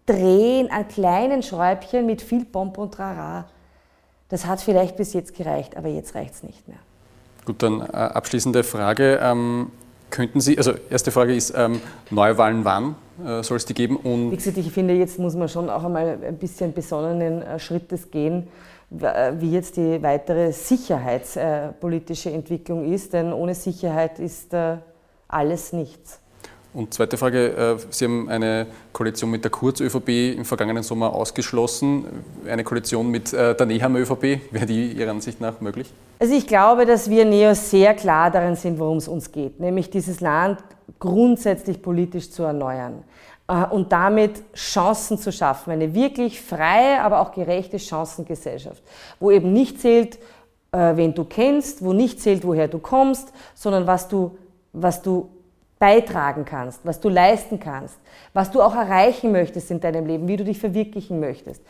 Drehen 0.06 0.70
an 0.70 0.86
kleinen 0.86 1.42
Schräubchen 1.42 2.04
mit 2.04 2.20
viel 2.20 2.44
Pomp 2.44 2.76
und 2.76 2.92
Trara, 2.92 3.46
das 4.28 4.44
hat 4.44 4.60
vielleicht 4.60 4.96
bis 4.96 5.14
jetzt 5.14 5.34
gereicht, 5.34 5.76
aber 5.76 5.88
jetzt 5.88 6.14
reicht 6.14 6.34
es 6.34 6.42
nicht 6.42 6.68
mehr. 6.68 6.76
Gut, 7.46 7.62
dann 7.62 7.80
äh, 7.80 7.84
abschließende 7.84 8.64
Frage. 8.64 9.18
Ähm, 9.22 9.70
könnten 10.10 10.40
Sie, 10.40 10.58
also 10.58 10.72
erste 10.90 11.10
Frage 11.10 11.34
ist, 11.34 11.54
ähm, 11.56 11.80
Neuwahlen 12.10 12.64
wann 12.64 12.96
äh, 13.24 13.42
soll 13.42 13.56
es 13.56 13.64
die 13.64 13.74
geben? 13.74 13.96
Und 13.96 14.30
Wie 14.30 14.36
gesagt, 14.36 14.58
ich 14.58 14.70
finde, 14.70 14.94
jetzt 14.94 15.18
muss 15.18 15.34
man 15.34 15.48
schon 15.48 15.70
auch 15.70 15.84
einmal 15.84 16.18
ein 16.22 16.36
bisschen 16.36 16.72
besonnenen 16.74 17.42
äh, 17.42 17.58
Schrittes 17.58 18.10
gehen 18.10 18.48
wie 19.00 19.52
jetzt 19.52 19.76
die 19.76 20.02
weitere 20.02 20.52
sicherheitspolitische 20.52 22.30
Entwicklung 22.30 22.92
ist, 22.92 23.12
denn 23.12 23.33
ohne 23.33 23.54
Sicherheit 23.54 24.18
ist 24.18 24.54
äh, 24.54 24.76
alles 25.28 25.72
nichts. 25.72 26.20
Und 26.74 26.92
zweite 26.92 27.16
Frage, 27.16 27.76
äh, 27.76 27.76
Sie 27.90 28.04
haben 28.04 28.28
eine 28.28 28.66
Koalition 28.92 29.30
mit 29.30 29.44
der 29.44 29.50
Kurz-ÖVP 29.52 30.37
im 30.37 30.44
vergangenen 30.44 30.83
Sommer 30.83 31.14
ausgeschlossen. 31.14 32.04
Eine 32.48 32.64
Koalition 32.64 33.09
mit 33.09 33.33
äh, 33.33 33.54
der 33.54 33.66
Neham-ÖVP, 33.66 34.40
wäre 34.50 34.66
die 34.66 34.92
Ihrer 34.92 35.12
Ansicht 35.12 35.40
nach 35.40 35.61
möglich? 35.61 35.92
Also 36.18 36.35
ich 36.35 36.48
glaube, 36.48 36.85
dass 36.85 37.09
wir 37.09 37.24
Neos 37.24 37.70
sehr 37.70 37.94
klar 37.94 38.30
darin 38.30 38.57
sind, 38.57 38.80
worum 38.80 38.98
es 38.98 39.07
uns 39.07 39.30
geht, 39.30 39.61
nämlich 39.61 39.88
dieses 39.88 40.20
Land 40.20 40.59
grundsätzlich 40.98 41.80
politisch 41.80 42.30
zu 42.30 42.42
erneuern. 42.42 43.04
Äh, 43.48 43.66
und 43.66 43.92
damit 43.92 44.42
Chancen 44.54 45.18
zu 45.18 45.30
schaffen. 45.33 45.72
Eine 45.72 45.94
wirklich 45.94 46.40
freie, 46.40 47.02
aber 47.02 47.20
auch 47.20 47.33
gerechte 47.33 47.78
Chancengesellschaft, 47.78 48.83
wo 49.20 49.30
eben 49.30 49.52
nicht 49.52 49.80
zählt, 49.80 50.18
äh, 50.72 50.96
wen 50.96 51.14
du 51.14 51.24
kennst, 51.24 51.85
wo 51.85 51.92
nicht 51.92 52.20
zählt, 52.20 52.46
woher 52.46 52.68
du 52.68 52.78
kommst, 52.78 53.33
sondern 53.54 53.87
was 53.87 54.09
du, 54.09 54.38
was 54.72 55.02
du 55.02 55.28
beitragen 55.78 56.46
kannst, 56.46 56.80
was 56.85 57.00
du 57.00 57.11
leisten 57.11 57.61
kannst, 57.61 57.98
was 58.33 58.50
du 58.50 58.62
auch 58.62 58.74
erreichen 58.74 59.33
möchtest 59.33 59.70
in 59.70 59.80
deinem 59.80 60.07
Leben, 60.07 60.26
wie 60.28 60.37
du 60.37 60.44
dich 60.44 60.59
verwirklichen 60.59 61.20
möchtest. 61.20 61.62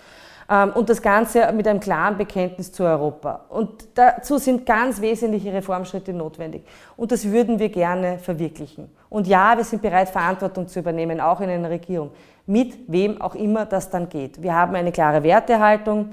Ähm, 0.48 0.72
und 0.74 0.88
das 0.88 1.00
Ganze 1.00 1.50
mit 1.52 1.66
einem 1.66 1.80
klaren 1.80 2.16
Bekenntnis 2.16 2.72
zu 2.72 2.84
Europa. 2.84 3.46
Und 3.48 3.88
dazu 3.94 4.38
sind 4.38 4.66
ganz 4.66 5.00
wesentliche 5.00 5.52
Reformschritte 5.52 6.12
notwendig. 6.12 6.64
Und 6.96 7.12
das 7.12 7.30
würden 7.30 7.58
wir 7.58 7.68
gerne 7.68 8.18
verwirklichen. 8.18 8.90
Und 9.08 9.26
ja, 9.26 9.56
wir 9.56 9.64
sind 9.64 9.80
bereit, 9.80 10.08
Verantwortung 10.08 10.68
zu 10.68 10.80
übernehmen, 10.80 11.20
auch 11.20 11.40
in 11.40 11.50
einer 11.50 11.70
Regierung. 11.70 12.10
Mit 12.46 12.74
wem 12.88 13.20
auch 13.20 13.34
immer 13.34 13.64
das 13.64 13.88
dann 13.88 14.08
geht. 14.08 14.42
Wir 14.42 14.54
haben 14.54 14.74
eine 14.74 14.92
klare 14.92 15.22
Wertehaltung. 15.22 16.10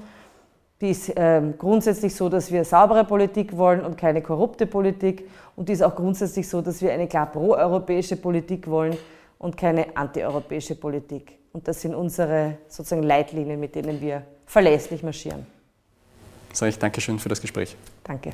Die 0.80 0.90
ist 0.90 1.12
ähm, 1.14 1.54
grundsätzlich 1.58 2.14
so, 2.14 2.28
dass 2.28 2.50
wir 2.50 2.64
saubere 2.64 3.04
Politik 3.04 3.56
wollen 3.56 3.82
und 3.82 3.96
keine 3.96 4.22
korrupte 4.22 4.66
Politik. 4.66 5.28
Und 5.54 5.68
die 5.68 5.74
ist 5.74 5.82
auch 5.82 5.94
grundsätzlich 5.94 6.48
so, 6.48 6.60
dass 6.62 6.80
wir 6.80 6.92
eine 6.92 7.06
klar 7.06 7.26
proeuropäische 7.26 8.16
Politik 8.16 8.68
wollen 8.68 8.96
und 9.38 9.56
keine 9.56 9.96
antieuropäische 9.96 10.74
Politik. 10.74 11.41
Und 11.52 11.68
das 11.68 11.80
sind 11.82 11.94
unsere 11.94 12.58
sozusagen 12.68 13.02
Leitlinien, 13.02 13.60
mit 13.60 13.74
denen 13.74 14.00
wir 14.00 14.24
verlässlich 14.46 15.02
marschieren. 15.02 15.46
Sage 16.52 16.70
ich 16.70 16.78
Dankeschön 16.78 17.18
für 17.18 17.28
das 17.28 17.40
Gespräch. 17.40 17.76
Danke. 18.04 18.32